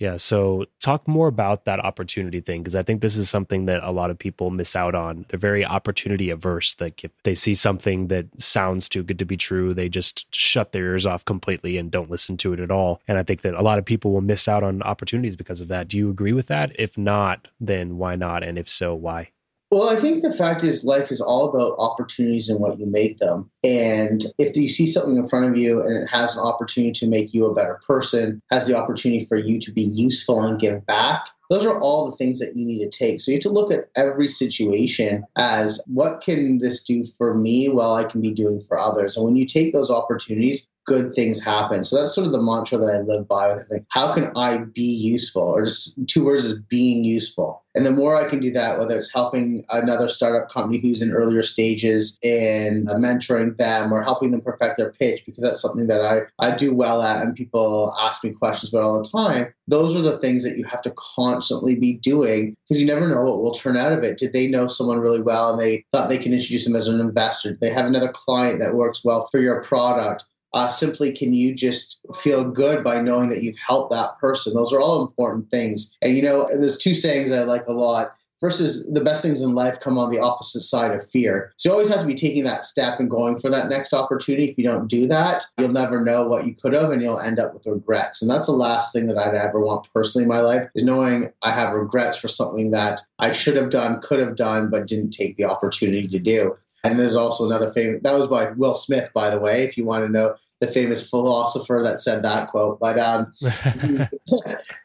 Yeah. 0.00 0.16
So 0.16 0.64
talk 0.80 1.06
more 1.06 1.28
about 1.28 1.66
that 1.66 1.78
opportunity 1.78 2.40
thing 2.40 2.62
because 2.62 2.74
I 2.74 2.82
think 2.82 3.02
this 3.02 3.18
is 3.18 3.28
something 3.28 3.66
that 3.66 3.84
a 3.84 3.90
lot 3.90 4.10
of 4.10 4.18
people 4.18 4.48
miss 4.48 4.74
out 4.74 4.94
on. 4.94 5.26
They're 5.28 5.38
very 5.38 5.62
opportunity 5.62 6.30
averse. 6.30 6.74
Like 6.80 7.04
if 7.04 7.10
they 7.22 7.34
see 7.34 7.54
something 7.54 8.08
that 8.08 8.26
sounds 8.42 8.88
too 8.88 9.02
good 9.02 9.18
to 9.18 9.26
be 9.26 9.36
true, 9.36 9.74
they 9.74 9.90
just 9.90 10.34
shut 10.34 10.72
their 10.72 10.86
ears 10.86 11.04
off 11.04 11.26
completely 11.26 11.76
and 11.76 11.90
don't 11.90 12.10
listen 12.10 12.38
to 12.38 12.54
it 12.54 12.60
at 12.60 12.70
all. 12.70 13.02
And 13.06 13.18
I 13.18 13.22
think 13.22 13.42
that 13.42 13.52
a 13.52 13.60
lot 13.60 13.78
of 13.78 13.84
people 13.84 14.10
will 14.10 14.22
miss 14.22 14.48
out 14.48 14.62
on 14.64 14.82
opportunities 14.82 15.36
because 15.36 15.60
of 15.60 15.68
that. 15.68 15.88
Do 15.88 15.98
you 15.98 16.08
agree 16.08 16.32
with 16.32 16.46
that? 16.46 16.72
If 16.78 16.96
not, 16.96 17.48
then 17.60 17.98
why 17.98 18.16
not? 18.16 18.42
And 18.42 18.58
if 18.58 18.70
so, 18.70 18.94
why? 18.94 19.28
Well, 19.70 19.88
I 19.88 19.94
think 19.94 20.22
the 20.22 20.32
fact 20.32 20.64
is 20.64 20.84
life 20.84 21.12
is 21.12 21.20
all 21.20 21.48
about 21.48 21.76
opportunities 21.78 22.48
and 22.48 22.60
what 22.60 22.80
you 22.80 22.86
make 22.86 23.18
them. 23.18 23.52
And 23.62 24.24
if 24.36 24.56
you 24.56 24.68
see 24.68 24.88
something 24.88 25.16
in 25.16 25.28
front 25.28 25.46
of 25.46 25.56
you 25.56 25.80
and 25.80 25.96
it 26.02 26.08
has 26.08 26.36
an 26.36 26.42
opportunity 26.42 26.92
to 26.94 27.06
make 27.06 27.32
you 27.32 27.46
a 27.46 27.54
better 27.54 27.78
person, 27.86 28.42
has 28.50 28.66
the 28.66 28.76
opportunity 28.76 29.24
for 29.26 29.36
you 29.36 29.60
to 29.60 29.72
be 29.72 29.82
useful 29.82 30.42
and 30.42 30.58
give 30.58 30.84
back, 30.86 31.28
those 31.50 31.66
are 31.66 31.78
all 31.78 32.10
the 32.10 32.16
things 32.16 32.40
that 32.40 32.56
you 32.56 32.66
need 32.66 32.90
to 32.90 32.90
take. 32.90 33.20
So 33.20 33.30
you 33.30 33.36
have 33.36 33.42
to 33.42 33.50
look 33.50 33.72
at 33.72 33.90
every 33.96 34.26
situation 34.26 35.22
as 35.36 35.84
what 35.86 36.20
can 36.20 36.58
this 36.58 36.82
do 36.82 37.04
for 37.04 37.34
me 37.34 37.68
while 37.68 37.94
I 37.94 38.04
can 38.04 38.20
be 38.20 38.34
doing 38.34 38.60
for 38.60 38.76
others. 38.76 39.16
And 39.16 39.24
when 39.24 39.36
you 39.36 39.46
take 39.46 39.72
those 39.72 39.90
opportunities, 39.90 40.68
good 40.90 41.12
things 41.12 41.42
happen. 41.42 41.84
So 41.84 41.96
that's 41.96 42.12
sort 42.12 42.26
of 42.26 42.32
the 42.32 42.42
mantra 42.42 42.76
that 42.78 42.92
I 42.92 42.98
live 42.98 43.28
by 43.28 43.46
with 43.46 43.64
Like, 43.70 43.84
how 43.90 44.12
can 44.12 44.32
I 44.36 44.64
be 44.64 44.82
useful? 44.82 45.42
Or 45.42 45.64
just 45.64 45.94
two 46.08 46.24
words 46.24 46.44
is 46.44 46.58
being 46.58 47.04
useful. 47.04 47.62
And 47.76 47.86
the 47.86 47.92
more 47.92 48.16
I 48.16 48.28
can 48.28 48.40
do 48.40 48.50
that, 48.50 48.76
whether 48.76 48.98
it's 48.98 49.12
helping 49.12 49.64
another 49.70 50.08
startup 50.08 50.48
company 50.48 50.80
who's 50.80 51.00
in 51.00 51.12
earlier 51.12 51.44
stages 51.44 52.18
and 52.24 52.88
mentoring 52.88 53.56
them 53.56 53.92
or 53.92 54.02
helping 54.02 54.32
them 54.32 54.40
perfect 54.40 54.76
their 54.76 54.90
pitch, 54.90 55.24
because 55.24 55.44
that's 55.44 55.62
something 55.62 55.86
that 55.86 56.00
I, 56.00 56.22
I 56.44 56.56
do 56.56 56.74
well 56.74 57.00
at 57.02 57.22
and 57.22 57.36
people 57.36 57.94
ask 58.00 58.24
me 58.24 58.32
questions 58.32 58.74
about 58.74 58.82
all 58.82 59.00
the 59.00 59.08
time. 59.08 59.54
Those 59.68 59.94
are 59.94 60.02
the 60.02 60.18
things 60.18 60.42
that 60.42 60.58
you 60.58 60.64
have 60.64 60.82
to 60.82 60.92
constantly 60.96 61.76
be 61.76 61.98
doing 61.98 62.56
because 62.64 62.80
you 62.80 62.86
never 62.88 63.06
know 63.06 63.22
what 63.22 63.42
will 63.42 63.54
turn 63.54 63.76
out 63.76 63.92
of 63.92 64.02
it. 64.02 64.18
Did 64.18 64.32
they 64.32 64.48
know 64.48 64.66
someone 64.66 64.98
really 64.98 65.22
well 65.22 65.52
and 65.52 65.60
they 65.60 65.84
thought 65.92 66.08
they 66.08 66.18
can 66.18 66.32
introduce 66.32 66.64
them 66.64 66.74
as 66.74 66.88
an 66.88 66.98
investor? 66.98 67.50
Did 67.50 67.60
they 67.60 67.70
have 67.70 67.86
another 67.86 68.10
client 68.12 68.58
that 68.58 68.74
works 68.74 69.04
well 69.04 69.28
for 69.30 69.38
your 69.38 69.62
product? 69.62 70.24
Uh, 70.52 70.68
simply 70.68 71.14
can 71.14 71.32
you 71.32 71.54
just 71.54 72.00
feel 72.14 72.50
good 72.50 72.82
by 72.82 73.00
knowing 73.00 73.30
that 73.30 73.42
you've 73.42 73.58
helped 73.58 73.92
that 73.92 74.18
person? 74.20 74.54
Those 74.54 74.72
are 74.72 74.80
all 74.80 75.06
important 75.06 75.50
things. 75.50 75.96
And 76.02 76.16
you 76.16 76.22
know 76.22 76.48
there's 76.50 76.78
two 76.78 76.94
sayings 76.94 77.32
i 77.32 77.42
like 77.42 77.66
a 77.66 77.72
lot. 77.72 78.14
First 78.40 78.62
is 78.62 78.86
the 78.86 79.02
best 79.02 79.20
things 79.20 79.42
in 79.42 79.54
life 79.54 79.80
come 79.80 79.98
on 79.98 80.08
the 80.08 80.20
opposite 80.20 80.62
side 80.62 80.92
of 80.92 81.06
fear. 81.06 81.52
So 81.58 81.68
you 81.68 81.72
always 81.74 81.90
have 81.90 82.00
to 82.00 82.06
be 82.06 82.14
taking 82.14 82.44
that 82.44 82.64
step 82.64 82.98
and 82.98 83.10
going 83.10 83.38
for 83.38 83.50
that 83.50 83.68
next 83.68 83.92
opportunity. 83.92 84.46
If 84.46 84.56
you 84.56 84.64
don't 84.64 84.88
do 84.88 85.08
that 85.08 85.44
you'll 85.58 85.68
never 85.68 86.02
know 86.02 86.26
what 86.26 86.46
you 86.46 86.54
could 86.54 86.72
have 86.72 86.90
and 86.90 87.02
you'll 87.02 87.20
end 87.20 87.38
up 87.38 87.52
with 87.52 87.66
regrets. 87.66 88.22
And 88.22 88.30
that's 88.30 88.46
the 88.46 88.52
last 88.52 88.92
thing 88.92 89.08
that 89.08 89.18
i'd 89.18 89.34
ever 89.34 89.60
want 89.60 89.88
personally 89.94 90.24
in 90.24 90.28
my 90.28 90.40
life 90.40 90.68
is 90.74 90.84
knowing 90.84 91.32
i 91.42 91.52
have 91.52 91.74
regrets 91.74 92.18
for 92.18 92.28
something 92.28 92.72
that 92.72 93.00
i 93.18 93.32
should 93.32 93.56
have 93.56 93.70
done 93.70 94.00
could 94.00 94.20
have 94.20 94.36
done 94.36 94.70
but 94.70 94.86
didn't 94.86 95.10
take 95.10 95.36
the 95.36 95.44
opportunity 95.44 96.06
to 96.08 96.18
do 96.18 96.56
and 96.84 96.98
there's 96.98 97.16
also 97.16 97.46
another 97.46 97.72
famous, 97.72 98.00
that 98.02 98.14
was 98.14 98.26
by 98.26 98.50
Will 98.52 98.74
Smith, 98.74 99.10
by 99.14 99.30
the 99.30 99.40
way, 99.40 99.64
if 99.64 99.76
you 99.76 99.84
want 99.84 100.04
to 100.04 100.12
know 100.12 100.34
the 100.60 100.66
famous 100.66 101.08
philosopher 101.08 101.80
that 101.82 102.00
said 102.00 102.24
that 102.24 102.48
quote. 102.48 102.78
But 102.80 102.98
um, 102.98 103.32
the, 103.40 104.08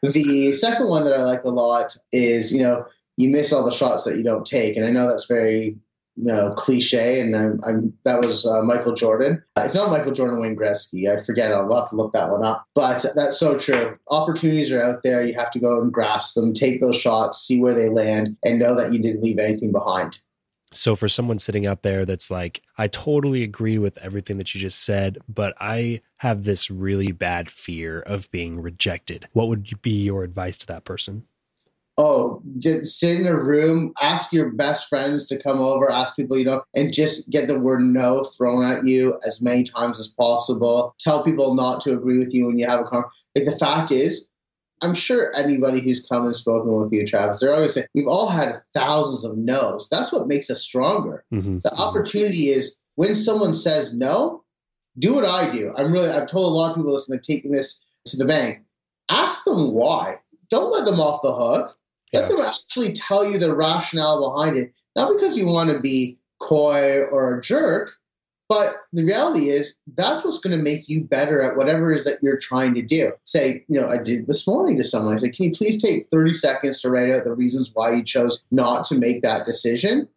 the 0.02 0.52
second 0.52 0.88
one 0.88 1.04
that 1.04 1.14
I 1.14 1.22
like 1.22 1.44
a 1.44 1.48
lot 1.48 1.96
is, 2.12 2.52
you 2.52 2.62
know, 2.62 2.86
you 3.16 3.30
miss 3.30 3.52
all 3.52 3.64
the 3.64 3.72
shots 3.72 4.04
that 4.04 4.16
you 4.16 4.22
don't 4.22 4.46
take. 4.46 4.76
And 4.76 4.84
I 4.84 4.90
know 4.90 5.08
that's 5.08 5.26
very 5.26 5.78
you 6.16 6.24
know, 6.24 6.54
cliche, 6.54 7.20
and 7.20 7.36
I'm, 7.36 7.60
I'm 7.66 7.92
that 8.04 8.20
was 8.20 8.46
uh, 8.46 8.62
Michael 8.62 8.94
Jordan. 8.94 9.42
If 9.58 9.74
not 9.74 9.90
Michael 9.90 10.12
Jordan, 10.12 10.40
Wayne 10.40 10.56
Gretzky. 10.56 11.10
I 11.10 11.22
forget. 11.22 11.52
I'll 11.52 11.72
have 11.74 11.90
to 11.90 11.96
look 11.96 12.14
that 12.14 12.30
one 12.30 12.42
up. 12.42 12.64
But 12.74 13.04
that's 13.14 13.38
so 13.38 13.58
true. 13.58 13.98
Opportunities 14.08 14.72
are 14.72 14.82
out 14.82 15.02
there. 15.02 15.22
You 15.22 15.34
have 15.34 15.50
to 15.50 15.60
go 15.60 15.80
and 15.80 15.92
grasp 15.92 16.34
them, 16.34 16.54
take 16.54 16.80
those 16.80 16.98
shots, 16.98 17.46
see 17.46 17.60
where 17.60 17.74
they 17.74 17.90
land, 17.90 18.38
and 18.42 18.58
know 18.58 18.74
that 18.76 18.94
you 18.94 19.02
didn't 19.02 19.22
leave 19.22 19.38
anything 19.38 19.72
behind. 19.72 20.18
So, 20.72 20.96
for 20.96 21.08
someone 21.08 21.38
sitting 21.38 21.66
out 21.66 21.82
there 21.82 22.04
that's 22.04 22.30
like, 22.30 22.62
I 22.76 22.88
totally 22.88 23.42
agree 23.42 23.78
with 23.78 23.98
everything 23.98 24.36
that 24.38 24.54
you 24.54 24.60
just 24.60 24.82
said, 24.82 25.18
but 25.28 25.54
I 25.60 26.00
have 26.18 26.44
this 26.44 26.70
really 26.70 27.12
bad 27.12 27.50
fear 27.50 28.00
of 28.00 28.30
being 28.30 28.60
rejected, 28.60 29.28
what 29.32 29.48
would 29.48 29.80
be 29.82 30.02
your 30.02 30.24
advice 30.24 30.58
to 30.58 30.66
that 30.66 30.84
person? 30.84 31.24
Oh, 31.98 32.42
just 32.58 32.98
sit 32.98 33.18
in 33.20 33.26
a 33.26 33.34
room, 33.34 33.94
ask 34.02 34.30
your 34.30 34.50
best 34.50 34.88
friends 34.88 35.26
to 35.28 35.42
come 35.42 35.60
over, 35.60 35.90
ask 35.90 36.14
people 36.14 36.36
you 36.36 36.44
know, 36.44 36.62
and 36.74 36.92
just 36.92 37.30
get 37.30 37.48
the 37.48 37.58
word 37.58 37.80
no 37.80 38.22
thrown 38.22 38.62
at 38.64 38.84
you 38.84 39.18
as 39.26 39.40
many 39.42 39.64
times 39.64 39.98
as 39.98 40.08
possible. 40.08 40.94
Tell 41.00 41.22
people 41.22 41.54
not 41.54 41.80
to 41.82 41.94
agree 41.94 42.18
with 42.18 42.34
you 42.34 42.46
when 42.46 42.58
you 42.58 42.66
have 42.66 42.80
a 42.80 42.84
conversation. 42.84 43.28
Like 43.34 43.46
the 43.46 43.58
fact 43.58 43.92
is, 43.92 44.28
I'm 44.82 44.94
sure 44.94 45.32
anybody 45.34 45.80
who's 45.80 46.06
come 46.06 46.24
and 46.24 46.36
spoken 46.36 46.76
with 46.76 46.92
you, 46.92 47.06
Travis, 47.06 47.40
they're 47.40 47.54
always 47.54 47.74
saying 47.74 47.86
we've 47.94 48.06
all 48.06 48.28
had 48.28 48.58
thousands 48.74 49.24
of 49.24 49.36
no's. 49.36 49.88
That's 49.90 50.12
what 50.12 50.28
makes 50.28 50.50
us 50.50 50.62
stronger. 50.62 51.24
Mm-hmm. 51.32 51.60
The 51.64 51.74
opportunity 51.74 52.48
is 52.48 52.78
when 52.94 53.14
someone 53.14 53.54
says 53.54 53.94
no, 53.94 54.44
do 54.98 55.14
what 55.14 55.24
I 55.24 55.50
do. 55.50 55.72
I'm 55.76 55.92
really 55.92 56.10
I've 56.10 56.28
told 56.28 56.52
a 56.52 56.56
lot 56.56 56.70
of 56.70 56.76
people 56.76 56.92
listen, 56.92 57.14
they're 57.14 57.20
taking 57.20 57.52
this 57.52 57.84
to 58.06 58.16
the 58.16 58.26
bank. 58.26 58.64
Ask 59.08 59.44
them 59.44 59.72
why. 59.72 60.16
Don't 60.50 60.72
let 60.72 60.84
them 60.84 61.00
off 61.00 61.22
the 61.22 61.34
hook. 61.34 61.76
Let 62.12 62.22
yeah. 62.22 62.28
them 62.28 62.46
actually 62.46 62.92
tell 62.92 63.30
you 63.30 63.38
the 63.38 63.54
rationale 63.54 64.30
behind 64.30 64.56
it. 64.56 64.78
Not 64.94 65.12
because 65.12 65.36
you 65.36 65.46
want 65.46 65.70
to 65.70 65.80
be 65.80 66.18
coy 66.40 67.02
or 67.02 67.36
a 67.36 67.40
jerk, 67.42 67.90
but 68.48 68.74
the 68.92 69.04
reality 69.04 69.48
is, 69.48 69.78
that's 69.96 70.24
what's 70.24 70.38
going 70.38 70.56
to 70.56 70.62
make 70.62 70.88
you 70.88 71.06
better 71.08 71.42
at 71.42 71.56
whatever 71.56 71.92
it 71.92 71.96
is 71.96 72.04
that 72.04 72.18
you're 72.22 72.38
trying 72.38 72.74
to 72.74 72.82
do. 72.82 73.12
Say, 73.24 73.64
you 73.68 73.80
know, 73.80 73.88
I 73.88 74.02
did 74.02 74.26
this 74.26 74.46
morning 74.46 74.78
to 74.78 74.84
someone. 74.84 75.14
I 75.14 75.18
said, 75.18 75.34
can 75.34 75.46
you 75.46 75.52
please 75.52 75.82
take 75.82 76.08
30 76.10 76.34
seconds 76.34 76.80
to 76.80 76.90
write 76.90 77.10
out 77.10 77.24
the 77.24 77.34
reasons 77.34 77.72
why 77.74 77.94
you 77.94 78.04
chose 78.04 78.44
not 78.50 78.86
to 78.86 78.98
make 78.98 79.22
that 79.22 79.46
decision? 79.46 80.08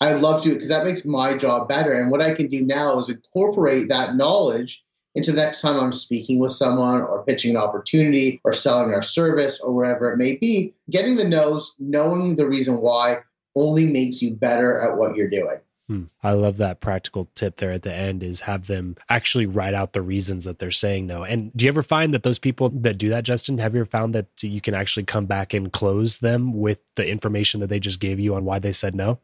I'd 0.00 0.20
love 0.20 0.42
to 0.42 0.52
because 0.52 0.70
that 0.70 0.84
makes 0.84 1.04
my 1.04 1.36
job 1.36 1.68
better. 1.68 1.92
And 1.92 2.10
what 2.10 2.20
I 2.20 2.34
can 2.34 2.48
do 2.48 2.66
now 2.66 2.98
is 2.98 3.08
incorporate 3.08 3.90
that 3.90 4.16
knowledge 4.16 4.84
into 5.14 5.30
the 5.30 5.40
next 5.40 5.60
time 5.60 5.78
I'm 5.78 5.92
speaking 5.92 6.40
with 6.40 6.52
someone 6.52 7.02
or 7.02 7.24
pitching 7.24 7.52
an 7.52 7.62
opportunity 7.62 8.40
or 8.42 8.52
selling 8.52 8.92
our 8.94 9.02
service 9.02 9.60
or 9.60 9.72
whatever 9.72 10.10
it 10.10 10.16
may 10.16 10.38
be. 10.38 10.74
Getting 10.90 11.16
the 11.16 11.28
no's, 11.28 11.76
knowing 11.78 12.34
the 12.34 12.48
reason 12.48 12.80
why 12.80 13.18
only 13.54 13.92
makes 13.92 14.22
you 14.22 14.34
better 14.34 14.80
at 14.80 14.96
what 14.96 15.14
you're 15.14 15.30
doing. 15.30 15.58
Hmm. 15.92 16.04
I 16.22 16.32
love 16.32 16.56
that 16.56 16.80
practical 16.80 17.28
tip 17.34 17.58
there 17.58 17.72
at 17.72 17.82
the 17.82 17.92
end 17.92 18.22
is 18.22 18.40
have 18.40 18.66
them 18.66 18.96
actually 19.10 19.44
write 19.44 19.74
out 19.74 19.92
the 19.92 20.00
reasons 20.00 20.44
that 20.44 20.58
they're 20.58 20.70
saying 20.70 21.06
no. 21.06 21.22
And 21.22 21.52
do 21.54 21.66
you 21.66 21.70
ever 21.70 21.82
find 21.82 22.14
that 22.14 22.22
those 22.22 22.38
people 22.38 22.70
that 22.70 22.96
do 22.96 23.10
that, 23.10 23.24
Justin, 23.24 23.58
have 23.58 23.74
you 23.74 23.80
ever 23.80 23.90
found 23.90 24.14
that 24.14 24.28
you 24.40 24.62
can 24.62 24.72
actually 24.72 25.04
come 25.04 25.26
back 25.26 25.52
and 25.52 25.70
close 25.70 26.20
them 26.20 26.54
with 26.54 26.80
the 26.94 27.06
information 27.06 27.60
that 27.60 27.66
they 27.66 27.78
just 27.78 28.00
gave 28.00 28.18
you 28.18 28.34
on 28.34 28.46
why 28.46 28.58
they 28.58 28.72
said 28.72 28.94
no? 28.94 29.18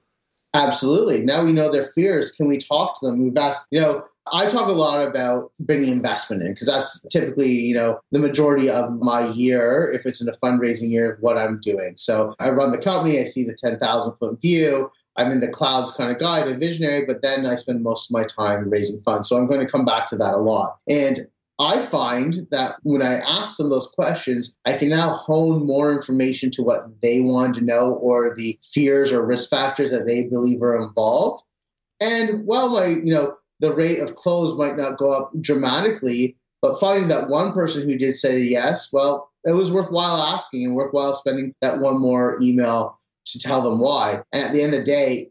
Absolutely. 0.53 1.21
Now 1.25 1.45
we 1.45 1.53
know 1.53 1.71
their 1.71 1.85
fears. 1.85 2.33
Can 2.33 2.49
we 2.49 2.59
talk 2.59 3.01
to 3.01 3.07
them? 3.07 3.23
We've 3.23 3.37
asked, 3.37 3.67
you 3.71 3.81
know, 3.81 4.03
I 4.31 4.47
talk 4.47 4.69
a 4.69 4.73
lot 4.73 5.07
about 5.07 5.53
bringing 5.61 5.91
investment 5.91 6.43
in 6.43 6.53
because 6.53 6.67
that's 6.67 7.03
typically, 7.11 7.51
you 7.51 7.75
know, 7.75 8.01
the 8.13 8.19
majority 8.19 8.69
of 8.69 8.93
my 8.93 9.29
year, 9.29 9.91
if 9.95 10.05
it's 10.05 10.21
in 10.21 10.29
a 10.29 10.33
fundraising 10.33 10.91
year, 10.91 11.15
of 11.15 11.21
what 11.21 11.39
I'm 11.39 11.61
doing. 11.61 11.95
So 11.97 12.35
I 12.39 12.51
run 12.51 12.73
the 12.73 12.81
company, 12.81 13.19
I 13.19 13.25
see 13.25 13.45
the 13.45 13.57
10,000 13.59 14.15
foot 14.17 14.41
view. 14.41 14.91
I'm 15.19 15.33
in 15.33 15.41
the 15.41 15.49
clouds 15.49 15.91
kind 15.91 16.13
of 16.13 16.19
guy, 16.19 16.43
the 16.43 16.57
visionary, 16.57 17.05
but 17.07 17.23
then 17.23 17.45
I 17.45 17.57
spend 17.57 17.83
most 17.83 18.09
of 18.09 18.13
my 18.13 18.25
time 18.25 18.71
raising 18.71 19.01
funds. 19.01 19.29
So 19.29 19.37
I'm 19.37 19.49
going 19.49 19.65
to 19.65 19.71
come 19.71 19.85
back 19.85 20.07
to 20.09 20.17
that 20.17 20.35
a 20.35 20.39
lot. 20.39 20.79
And 20.89 21.27
I 21.59 21.81
find 21.81 22.47
that 22.53 22.77
when 22.85 23.03
I 23.03 23.15
ask 23.15 23.57
them 23.57 23.69
those 23.69 23.89
questions, 23.89 24.55
I 24.65 24.75
can 24.75 24.91
now 24.91 25.15
hone 25.15 25.67
more 25.67 25.93
information 25.93 26.53
to 26.53 26.63
what 26.63 27.03
they 27.03 27.21
want 27.21 27.57
to 27.57 27.61
know 27.61 27.95
or 27.95 28.33
the 28.37 28.57
fears 28.63 29.13
or 29.13 29.27
risk 29.27 29.51
factors 29.51 29.91
that 29.91 30.07
they 30.07 30.29
believe 30.29 30.63
are 30.63 30.81
involved. 30.81 31.43
And 32.01 32.47
while 32.47 32.69
my, 32.69 32.87
you 32.87 33.13
know, 33.13 33.35
the 33.59 33.75
rate 33.75 33.99
of 33.99 34.15
close 34.15 34.57
might 34.57 34.77
not 34.77 34.99
go 34.99 35.13
up 35.13 35.33
dramatically, 35.41 36.37
but 36.63 36.79
finding 36.79 37.09
that 37.09 37.29
one 37.29 37.53
person 37.53 37.89
who 37.89 37.99
did 37.99 38.15
say 38.15 38.39
yes, 38.39 38.93
well, 38.93 39.33
it 39.45 39.53
was 39.53 39.73
worthwhile 39.73 40.23
asking 40.23 40.65
and 40.65 40.77
worthwhile 40.77 41.15
spending 41.15 41.55
that 41.61 41.81
one 41.81 42.01
more 42.01 42.39
email 42.41 42.98
to 43.33 43.39
tell 43.39 43.63
them 43.63 43.81
why. 43.81 44.23
And 44.33 44.45
at 44.45 44.53
the 44.53 44.63
end 44.63 44.75
of 44.75 44.81
the 44.81 44.87
day, 44.87 45.31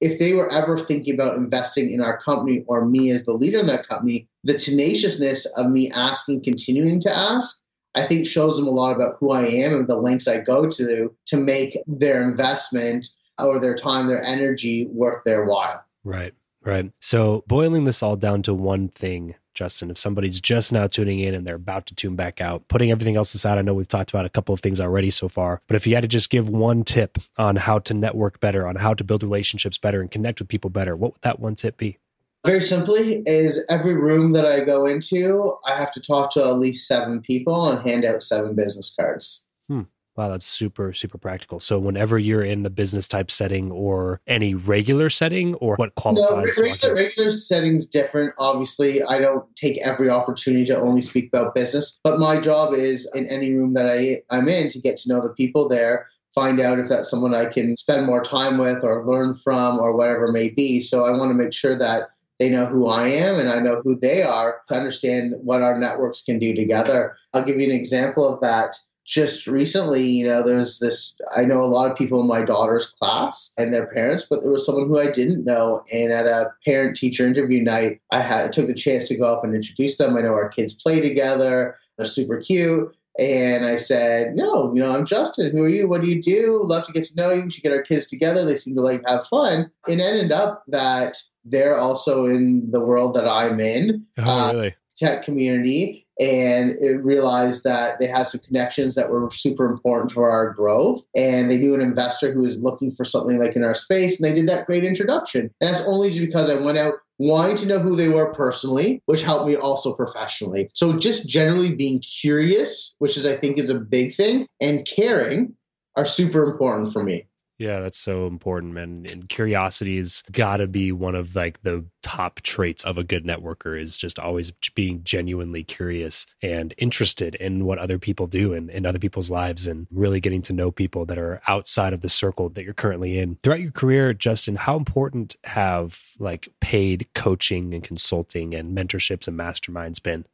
if 0.00 0.18
they 0.18 0.34
were 0.34 0.50
ever 0.52 0.78
thinking 0.78 1.14
about 1.14 1.36
investing 1.36 1.90
in 1.90 2.00
our 2.00 2.20
company 2.20 2.64
or 2.68 2.84
me 2.84 3.10
as 3.10 3.24
the 3.24 3.32
leader 3.32 3.58
in 3.58 3.66
that 3.66 3.88
company, 3.88 4.28
the 4.44 4.54
tenaciousness 4.54 5.46
of 5.56 5.70
me 5.70 5.90
asking, 5.90 6.44
continuing 6.44 7.00
to 7.02 7.10
ask, 7.10 7.58
I 7.94 8.02
think 8.02 8.26
shows 8.26 8.56
them 8.56 8.68
a 8.68 8.70
lot 8.70 8.94
about 8.94 9.16
who 9.18 9.32
I 9.32 9.42
am 9.42 9.74
and 9.74 9.88
the 9.88 9.96
lengths 9.96 10.28
I 10.28 10.40
go 10.40 10.68
to 10.68 11.14
to 11.26 11.36
make 11.36 11.78
their 11.86 12.22
investment 12.22 13.08
or 13.38 13.58
their 13.58 13.74
time, 13.74 14.08
their 14.08 14.22
energy 14.22 14.88
worth 14.92 15.24
their 15.24 15.46
while. 15.46 15.84
Right, 16.04 16.34
right. 16.62 16.92
So 17.00 17.44
boiling 17.46 17.84
this 17.84 18.02
all 18.02 18.16
down 18.16 18.42
to 18.44 18.54
one 18.54 18.88
thing 18.88 19.34
Justin, 19.54 19.90
if 19.90 19.98
somebody's 19.98 20.40
just 20.40 20.72
now 20.72 20.86
tuning 20.86 21.18
in 21.18 21.34
and 21.34 21.46
they're 21.46 21.56
about 21.56 21.86
to 21.86 21.94
tune 21.94 22.16
back 22.16 22.40
out, 22.40 22.68
putting 22.68 22.90
everything 22.90 23.16
else 23.16 23.34
aside, 23.34 23.58
I 23.58 23.62
know 23.62 23.74
we've 23.74 23.88
talked 23.88 24.10
about 24.10 24.26
a 24.26 24.30
couple 24.30 24.54
of 24.54 24.60
things 24.60 24.80
already 24.80 25.10
so 25.10 25.28
far, 25.28 25.60
but 25.66 25.76
if 25.76 25.86
you 25.86 25.94
had 25.94 26.02
to 26.02 26.08
just 26.08 26.30
give 26.30 26.48
one 26.48 26.84
tip 26.84 27.18
on 27.36 27.56
how 27.56 27.80
to 27.80 27.94
network 27.94 28.40
better, 28.40 28.66
on 28.66 28.76
how 28.76 28.94
to 28.94 29.04
build 29.04 29.22
relationships 29.22 29.78
better 29.78 30.00
and 30.00 30.10
connect 30.10 30.38
with 30.38 30.48
people 30.48 30.70
better, 30.70 30.96
what 30.96 31.12
would 31.12 31.22
that 31.22 31.40
one 31.40 31.54
tip 31.54 31.76
be? 31.76 31.98
Very 32.46 32.60
simply, 32.60 33.22
is 33.26 33.64
every 33.68 33.94
room 33.94 34.34
that 34.34 34.44
I 34.44 34.64
go 34.64 34.86
into, 34.86 35.56
I 35.66 35.74
have 35.74 35.92
to 35.92 36.00
talk 36.00 36.32
to 36.32 36.44
at 36.44 36.58
least 36.58 36.86
seven 36.86 37.20
people 37.20 37.68
and 37.68 37.82
hand 37.86 38.04
out 38.04 38.22
seven 38.22 38.54
business 38.54 38.94
cards. 38.98 39.46
Hmm. 39.68 39.82
Wow, 40.18 40.30
that's 40.30 40.46
super, 40.46 40.92
super 40.92 41.16
practical. 41.16 41.60
So 41.60 41.78
whenever 41.78 42.18
you're 42.18 42.42
in 42.42 42.64
the 42.64 42.70
business 42.70 43.06
type 43.06 43.30
setting 43.30 43.70
or 43.70 44.20
any 44.26 44.52
regular 44.52 45.10
setting 45.10 45.54
or 45.54 45.76
what 45.76 45.94
qualifies? 45.94 46.58
No, 46.58 46.64
regular, 46.64 46.94
regular 46.96 47.30
settings 47.30 47.86
different. 47.86 48.34
Obviously, 48.36 49.00
I 49.00 49.20
don't 49.20 49.44
take 49.54 49.80
every 49.80 50.10
opportunity 50.10 50.64
to 50.66 50.76
only 50.76 51.02
speak 51.02 51.28
about 51.32 51.54
business, 51.54 52.00
but 52.02 52.18
my 52.18 52.40
job 52.40 52.74
is 52.74 53.08
in 53.14 53.28
any 53.28 53.54
room 53.54 53.74
that 53.74 53.88
I, 53.88 54.16
I'm 54.28 54.48
in 54.48 54.70
to 54.70 54.80
get 54.80 54.98
to 54.98 55.08
know 55.08 55.22
the 55.22 55.32
people 55.34 55.68
there, 55.68 56.08
find 56.34 56.58
out 56.58 56.80
if 56.80 56.88
that's 56.88 57.08
someone 57.08 57.32
I 57.32 57.44
can 57.44 57.76
spend 57.76 58.04
more 58.04 58.24
time 58.24 58.58
with 58.58 58.82
or 58.82 59.06
learn 59.06 59.36
from 59.36 59.78
or 59.78 59.96
whatever 59.96 60.24
it 60.26 60.32
may 60.32 60.50
be. 60.50 60.80
So 60.80 61.04
I 61.04 61.10
want 61.10 61.30
to 61.30 61.34
make 61.34 61.52
sure 61.52 61.76
that 61.76 62.08
they 62.40 62.50
know 62.50 62.66
who 62.66 62.88
I 62.88 63.06
am 63.06 63.38
and 63.38 63.48
I 63.48 63.60
know 63.60 63.82
who 63.84 63.96
they 63.96 64.24
are 64.24 64.62
to 64.66 64.74
understand 64.74 65.34
what 65.44 65.62
our 65.62 65.78
networks 65.78 66.22
can 66.22 66.40
do 66.40 66.56
together. 66.56 67.14
I'll 67.32 67.44
give 67.44 67.58
you 67.58 67.70
an 67.70 67.76
example 67.76 68.26
of 68.26 68.40
that 68.40 68.74
just 69.08 69.46
recently, 69.46 70.04
you 70.04 70.28
know, 70.28 70.42
there's 70.42 70.78
this. 70.78 71.14
I 71.34 71.46
know 71.46 71.62
a 71.62 71.64
lot 71.64 71.90
of 71.90 71.96
people 71.96 72.20
in 72.20 72.28
my 72.28 72.44
daughter's 72.44 72.86
class 72.86 73.54
and 73.56 73.72
their 73.72 73.86
parents, 73.86 74.26
but 74.28 74.42
there 74.42 74.52
was 74.52 74.66
someone 74.66 74.86
who 74.86 75.00
I 75.00 75.10
didn't 75.10 75.46
know. 75.46 75.82
And 75.90 76.12
at 76.12 76.26
a 76.26 76.52
parent 76.64 76.98
teacher 76.98 77.26
interview 77.26 77.62
night, 77.62 78.00
I 78.12 78.20
had 78.20 78.52
took 78.52 78.66
the 78.66 78.74
chance 78.74 79.08
to 79.08 79.16
go 79.16 79.32
up 79.32 79.44
and 79.44 79.54
introduce 79.54 79.96
them. 79.96 80.14
I 80.14 80.20
know 80.20 80.34
our 80.34 80.50
kids 80.50 80.74
play 80.74 81.00
together; 81.00 81.74
they're 81.96 82.06
super 82.06 82.38
cute. 82.38 82.94
And 83.18 83.64
I 83.64 83.76
said, 83.76 84.36
No, 84.36 84.72
you 84.74 84.80
know, 84.80 84.94
I'm 84.94 85.06
Justin. 85.06 85.56
Who 85.56 85.64
are 85.64 85.68
you? 85.68 85.88
What 85.88 86.02
do 86.02 86.08
you 86.08 86.22
do? 86.22 86.60
Love 86.64 86.86
to 86.86 86.92
get 86.92 87.04
to 87.04 87.16
know 87.16 87.30
you. 87.30 87.42
We 87.42 87.50
should 87.50 87.64
get 87.64 87.72
our 87.72 87.82
kids 87.82 88.06
together. 88.06 88.44
They 88.44 88.54
seem 88.54 88.76
to 88.76 88.82
like 88.82 89.02
have 89.08 89.26
fun. 89.26 89.70
It 89.88 89.98
ended 89.98 90.30
up 90.32 90.62
that 90.68 91.16
they're 91.44 91.78
also 91.78 92.26
in 92.26 92.70
the 92.70 92.84
world 92.84 93.14
that 93.14 93.26
I'm 93.26 93.58
in. 93.58 94.04
Oh, 94.18 94.22
uh, 94.22 94.52
really? 94.52 94.74
Tech 94.98 95.22
community 95.22 96.06
and 96.20 96.74
realized 97.04 97.64
that 97.64 98.00
they 98.00 98.06
had 98.06 98.24
some 98.24 98.40
connections 98.40 98.96
that 98.96 99.10
were 99.10 99.30
super 99.30 99.66
important 99.66 100.10
for 100.10 100.28
our 100.28 100.52
growth. 100.52 101.04
And 101.14 101.50
they 101.50 101.58
knew 101.58 101.74
an 101.74 101.80
investor 101.80 102.32
who 102.32 102.40
was 102.40 102.58
looking 102.58 102.90
for 102.90 103.04
something 103.04 103.38
like 103.38 103.54
in 103.54 103.62
our 103.62 103.74
space, 103.74 104.20
and 104.20 104.28
they 104.28 104.34
did 104.34 104.48
that 104.48 104.66
great 104.66 104.84
introduction. 104.84 105.42
And 105.42 105.52
that's 105.60 105.82
only 105.82 106.18
because 106.18 106.50
I 106.50 106.64
went 106.64 106.78
out 106.78 106.94
wanting 107.20 107.56
to 107.56 107.68
know 107.68 107.78
who 107.78 107.94
they 107.96 108.08
were 108.08 108.32
personally, 108.32 109.02
which 109.06 109.22
helped 109.22 109.46
me 109.46 109.56
also 109.56 109.92
professionally. 109.92 110.70
So 110.74 110.98
just 110.98 111.28
generally 111.28 111.74
being 111.74 112.00
curious, 112.00 112.94
which 112.98 113.16
is 113.16 113.26
I 113.26 113.36
think 113.36 113.58
is 113.58 113.70
a 113.70 113.78
big 113.78 114.14
thing, 114.14 114.48
and 114.60 114.86
caring 114.86 115.54
are 115.96 116.04
super 116.04 116.44
important 116.44 116.92
for 116.92 117.02
me. 117.02 117.27
Yeah, 117.58 117.80
that's 117.80 117.98
so 117.98 118.28
important, 118.28 118.74
man. 118.74 119.04
And 119.12 119.28
curiosity's 119.28 120.22
got 120.30 120.58
to 120.58 120.68
be 120.68 120.92
one 120.92 121.16
of 121.16 121.34
like 121.34 121.60
the 121.62 121.84
top 122.02 122.40
traits 122.42 122.84
of 122.84 122.98
a 122.98 123.02
good 123.02 123.24
networker 123.24 123.80
is 123.80 123.98
just 123.98 124.20
always 124.20 124.52
being 124.76 125.02
genuinely 125.02 125.64
curious 125.64 126.24
and 126.40 126.72
interested 126.78 127.34
in 127.34 127.64
what 127.64 127.78
other 127.78 127.98
people 127.98 128.28
do 128.28 128.54
and 128.54 128.70
in 128.70 128.86
other 128.86 129.00
people's 129.00 129.28
lives 129.28 129.66
and 129.66 129.88
really 129.90 130.20
getting 130.20 130.40
to 130.42 130.52
know 130.52 130.70
people 130.70 131.04
that 131.06 131.18
are 131.18 131.40
outside 131.48 131.92
of 131.92 132.00
the 132.00 132.08
circle 132.08 132.48
that 132.50 132.62
you're 132.62 132.74
currently 132.74 133.18
in. 133.18 133.36
Throughout 133.42 133.60
your 133.60 133.72
career, 133.72 134.14
Justin, 134.14 134.54
how 134.54 134.76
important 134.76 135.34
have 135.42 136.00
like 136.20 136.48
paid 136.60 137.08
coaching 137.16 137.74
and 137.74 137.82
consulting 137.82 138.54
and 138.54 138.76
mentorships 138.76 139.26
and 139.26 139.36
masterminds 139.36 140.00
been? 140.00 140.24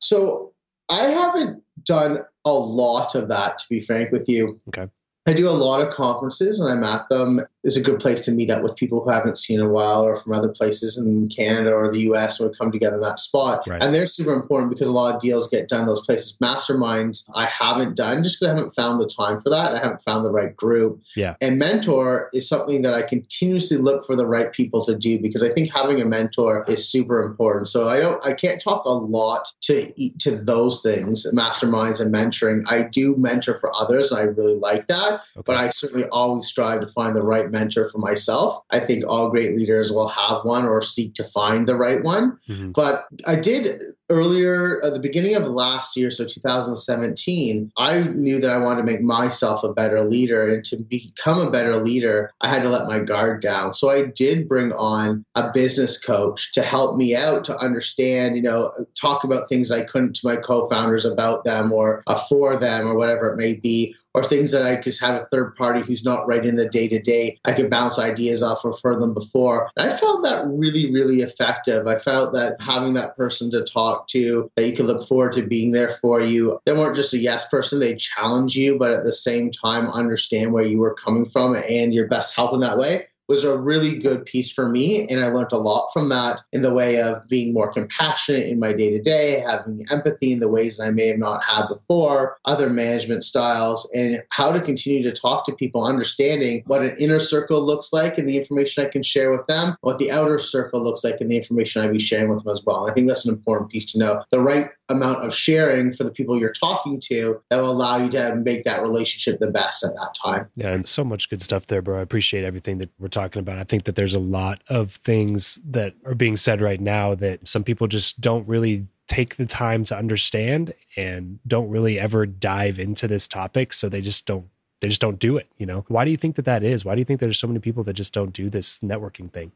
So 0.00 0.52
I 0.90 1.04
haven't 1.06 1.62
done 1.82 2.18
a 2.44 2.52
lot 2.52 3.14
of 3.14 3.28
that, 3.28 3.56
to 3.56 3.64
be 3.70 3.80
frank 3.80 4.12
with 4.12 4.28
you. 4.28 4.60
Okay. 4.68 4.90
I 5.26 5.32
do 5.32 5.48
a 5.48 5.50
lot 5.50 5.80
of 5.80 5.92
conferences 5.92 6.60
and 6.60 6.70
I'm 6.70 6.84
at 6.84 7.08
them. 7.08 7.40
It's 7.62 7.78
a 7.78 7.82
good 7.82 7.98
place 7.98 8.20
to 8.22 8.30
meet 8.30 8.50
up 8.50 8.62
with 8.62 8.76
people 8.76 9.02
who 9.02 9.10
haven't 9.10 9.38
seen 9.38 9.58
in 9.58 9.66
a 9.66 9.70
while 9.70 10.02
or 10.02 10.16
from 10.16 10.32
other 10.32 10.50
places 10.50 10.98
in 10.98 11.28
Canada 11.28 11.72
or 11.72 11.90
the 11.90 12.00
US 12.10 12.38
or 12.40 12.50
come 12.50 12.70
together 12.70 12.96
in 12.96 13.02
that 13.02 13.18
spot. 13.18 13.66
Right. 13.66 13.82
And 13.82 13.94
they're 13.94 14.06
super 14.06 14.34
important 14.34 14.70
because 14.70 14.86
a 14.86 14.92
lot 14.92 15.14
of 15.14 15.22
deals 15.22 15.48
get 15.48 15.68
done 15.70 15.82
in 15.82 15.86
those 15.86 16.04
places. 16.04 16.36
Masterminds, 16.42 17.26
I 17.34 17.46
haven't 17.46 17.96
done 17.96 18.22
just 18.22 18.38
because 18.38 18.52
I 18.52 18.56
haven't 18.56 18.72
found 18.72 19.00
the 19.00 19.06
time 19.06 19.40
for 19.40 19.48
that. 19.48 19.72
I 19.74 19.78
haven't 19.78 20.02
found 20.02 20.26
the 20.26 20.30
right 20.30 20.54
group. 20.54 21.02
Yeah. 21.16 21.36
And 21.40 21.58
mentor 21.58 22.28
is 22.34 22.46
something 22.46 22.82
that 22.82 22.92
I 22.92 23.00
continuously 23.00 23.78
look 23.78 24.04
for 24.04 24.16
the 24.16 24.26
right 24.26 24.52
people 24.52 24.84
to 24.84 24.94
do 24.94 25.18
because 25.18 25.42
I 25.42 25.48
think 25.48 25.72
having 25.72 26.02
a 26.02 26.04
mentor 26.04 26.66
is 26.68 26.86
super 26.86 27.22
important. 27.22 27.68
So 27.68 27.88
I 27.88 27.98
don't, 27.98 28.24
I 28.26 28.34
can't 28.34 28.62
talk 28.62 28.84
a 28.84 28.90
lot 28.90 29.48
to 29.62 29.90
to 30.18 30.36
those 30.36 30.82
things, 30.82 31.26
masterminds 31.32 32.00
and 32.00 32.12
mentoring. 32.12 32.64
I 32.68 32.82
do 32.82 33.16
mentor 33.16 33.54
for 33.54 33.70
others 33.80 34.10
and 34.10 34.20
I 34.20 34.24
really 34.24 34.56
like 34.56 34.86
that. 34.88 35.13
Okay. 35.14 35.42
But 35.44 35.56
I 35.56 35.68
certainly 35.68 36.06
always 36.10 36.46
strive 36.46 36.80
to 36.80 36.86
find 36.88 37.16
the 37.16 37.22
right 37.22 37.50
mentor 37.50 37.88
for 37.90 37.98
myself. 37.98 38.62
I 38.70 38.80
think 38.80 39.04
all 39.06 39.30
great 39.30 39.56
leaders 39.56 39.90
will 39.90 40.08
have 40.08 40.44
one 40.44 40.64
or 40.64 40.82
seek 40.82 41.14
to 41.14 41.24
find 41.24 41.66
the 41.66 41.76
right 41.76 42.02
one. 42.02 42.36
Mm-hmm. 42.48 42.72
But 42.72 43.06
I 43.26 43.36
did 43.36 43.80
earlier 44.10 44.84
at 44.84 44.92
the 44.92 45.00
beginning 45.00 45.34
of 45.34 45.46
last 45.46 45.96
year 45.96 46.10
so 46.10 46.24
2017 46.26 47.70
i 47.78 48.02
knew 48.02 48.38
that 48.38 48.50
i 48.50 48.58
wanted 48.58 48.80
to 48.80 48.92
make 48.92 49.00
myself 49.00 49.64
a 49.64 49.72
better 49.72 50.04
leader 50.04 50.54
and 50.54 50.64
to 50.64 50.76
become 50.76 51.38
a 51.40 51.50
better 51.50 51.76
leader 51.76 52.30
i 52.42 52.48
had 52.48 52.62
to 52.62 52.68
let 52.68 52.86
my 52.86 53.00
guard 53.00 53.40
down 53.40 53.72
so 53.72 53.90
i 53.90 54.04
did 54.04 54.46
bring 54.46 54.72
on 54.72 55.24
a 55.36 55.50
business 55.52 55.98
coach 55.98 56.52
to 56.52 56.60
help 56.60 56.98
me 56.98 57.16
out 57.16 57.44
to 57.44 57.56
understand 57.56 58.36
you 58.36 58.42
know 58.42 58.70
talk 59.00 59.24
about 59.24 59.48
things 59.48 59.70
i 59.70 59.82
couldn't 59.82 60.14
to 60.14 60.28
my 60.28 60.36
co-founders 60.36 61.06
about 61.06 61.44
them 61.44 61.72
or 61.72 62.02
uh, 62.06 62.14
for 62.28 62.58
them 62.58 62.86
or 62.86 62.98
whatever 62.98 63.32
it 63.32 63.36
may 63.36 63.54
be 63.54 63.94
or 64.14 64.22
things 64.22 64.52
that 64.52 64.64
I 64.64 64.80
just 64.80 65.00
have 65.00 65.20
a 65.20 65.26
third 65.26 65.56
party 65.56 65.80
who's 65.80 66.04
not 66.04 66.26
right 66.26 66.44
in 66.44 66.56
the 66.56 66.68
day 66.68 66.88
to 66.88 67.00
day. 67.00 67.38
I 67.44 67.52
could 67.52 67.70
bounce 67.70 67.98
ideas 67.98 68.42
off 68.42 68.64
of 68.64 68.78
for 68.80 68.98
them 68.98 69.12
before. 69.14 69.70
And 69.76 69.90
I 69.90 69.96
found 69.96 70.24
that 70.24 70.46
really, 70.46 70.92
really 70.92 71.18
effective. 71.18 71.86
I 71.86 71.98
felt 71.98 72.32
that 72.34 72.56
having 72.60 72.94
that 72.94 73.16
person 73.16 73.50
to 73.50 73.64
talk 73.64 74.08
to, 74.08 74.50
that 74.56 74.66
you 74.66 74.76
could 74.76 74.86
look 74.86 75.06
forward 75.06 75.32
to 75.32 75.42
being 75.42 75.72
there 75.72 75.90
for 75.90 76.20
you. 76.20 76.58
They 76.64 76.72
weren't 76.72 76.96
just 76.96 77.14
a 77.14 77.18
yes 77.18 77.48
person, 77.48 77.80
they 77.80 77.96
challenge 77.96 78.56
you, 78.56 78.78
but 78.78 78.92
at 78.92 79.04
the 79.04 79.12
same 79.12 79.50
time 79.50 79.88
understand 79.88 80.52
where 80.52 80.64
you 80.64 80.78
were 80.78 80.94
coming 80.94 81.24
from 81.24 81.56
and 81.56 81.92
your 81.92 82.08
best 82.08 82.34
help 82.34 82.54
in 82.54 82.60
that 82.60 82.78
way 82.78 83.06
was 83.28 83.44
a 83.44 83.56
really 83.56 83.98
good 83.98 84.24
piece 84.26 84.52
for 84.52 84.68
me. 84.68 85.06
And 85.08 85.24
I 85.24 85.28
learned 85.28 85.52
a 85.52 85.58
lot 85.58 85.88
from 85.92 86.08
that 86.10 86.42
in 86.52 86.62
the 86.62 86.72
way 86.72 87.00
of 87.00 87.26
being 87.28 87.52
more 87.52 87.72
compassionate 87.72 88.48
in 88.48 88.60
my 88.60 88.72
day 88.72 88.90
to 88.90 89.02
day, 89.02 89.42
having 89.46 89.84
empathy 89.90 90.32
in 90.32 90.40
the 90.40 90.48
ways 90.48 90.76
that 90.76 90.84
I 90.84 90.90
may 90.90 91.08
have 91.08 91.18
not 91.18 91.42
had 91.42 91.68
before, 91.68 92.36
other 92.44 92.68
management 92.68 93.24
styles, 93.24 93.88
and 93.94 94.22
how 94.30 94.52
to 94.52 94.60
continue 94.60 95.02
to 95.04 95.12
talk 95.12 95.44
to 95.46 95.54
people, 95.54 95.84
understanding 95.84 96.62
what 96.66 96.82
an 96.82 96.96
inner 96.98 97.20
circle 97.20 97.64
looks 97.64 97.92
like 97.92 98.18
and 98.18 98.28
the 98.28 98.36
information 98.36 98.84
I 98.84 98.88
can 98.88 99.02
share 99.02 99.30
with 99.30 99.46
them, 99.46 99.76
what 99.80 99.98
the 99.98 100.10
outer 100.10 100.38
circle 100.38 100.82
looks 100.82 101.04
like 101.04 101.20
and 101.20 101.30
the 101.30 101.36
information 101.36 101.82
I'd 101.82 101.92
be 101.92 101.98
sharing 101.98 102.28
with 102.28 102.44
them 102.44 102.52
as 102.52 102.62
well. 102.64 102.88
I 102.88 102.92
think 102.92 103.08
that's 103.08 103.26
an 103.26 103.34
important 103.34 103.70
piece 103.70 103.92
to 103.92 103.98
know. 103.98 104.22
The 104.30 104.40
right 104.40 104.70
amount 104.90 105.24
of 105.24 105.34
sharing 105.34 105.92
for 105.92 106.04
the 106.04 106.12
people 106.12 106.38
you're 106.38 106.52
talking 106.52 107.00
to 107.00 107.40
that 107.48 107.56
will 107.56 107.70
allow 107.70 107.96
you 107.96 108.10
to 108.10 108.34
make 108.36 108.64
that 108.64 108.82
relationship 108.82 109.40
the 109.40 109.50
best 109.50 109.82
at 109.82 109.94
that 109.96 110.14
time. 110.22 110.48
Yeah, 110.56 110.72
and 110.72 110.86
so 110.86 111.04
much 111.04 111.30
good 111.30 111.40
stuff 111.40 111.66
there, 111.66 111.80
bro. 111.80 111.98
I 111.98 112.02
appreciate 112.02 112.44
everything 112.44 112.78
that 112.78 112.90
we're 112.98 113.08
talking 113.14 113.40
about. 113.40 113.58
I 113.58 113.64
think 113.64 113.84
that 113.84 113.96
there's 113.96 114.14
a 114.14 114.20
lot 114.20 114.62
of 114.68 114.92
things 114.96 115.58
that 115.64 115.94
are 116.04 116.14
being 116.14 116.36
said 116.36 116.60
right 116.60 116.80
now 116.80 117.14
that 117.14 117.48
some 117.48 117.64
people 117.64 117.86
just 117.86 118.20
don't 118.20 118.46
really 118.46 118.86
take 119.08 119.36
the 119.36 119.46
time 119.46 119.84
to 119.84 119.96
understand 119.96 120.74
and 120.96 121.38
don't 121.46 121.68
really 121.68 121.98
ever 121.98 122.26
dive 122.26 122.78
into 122.78 123.06
this 123.06 123.28
topic 123.28 123.72
so 123.72 123.88
they 123.88 124.00
just 124.00 124.24
don't 124.24 124.46
they 124.80 124.88
just 124.88 125.00
don't 125.00 125.18
do 125.18 125.36
it 125.36 125.46
you 125.58 125.66
know 125.66 125.84
why 125.88 126.06
do 126.06 126.10
you 126.10 126.16
think 126.16 126.36
that 126.36 126.46
that 126.46 126.62
is 126.62 126.86
why 126.86 126.94
do 126.94 127.02
you 127.02 127.04
think 127.04 127.20
there's 127.20 127.38
so 127.38 127.46
many 127.46 127.60
people 127.60 127.84
that 127.84 127.92
just 127.92 128.14
don't 128.14 128.32
do 128.32 128.48
this 128.48 128.80
networking 128.80 129.30
thing 129.30 129.52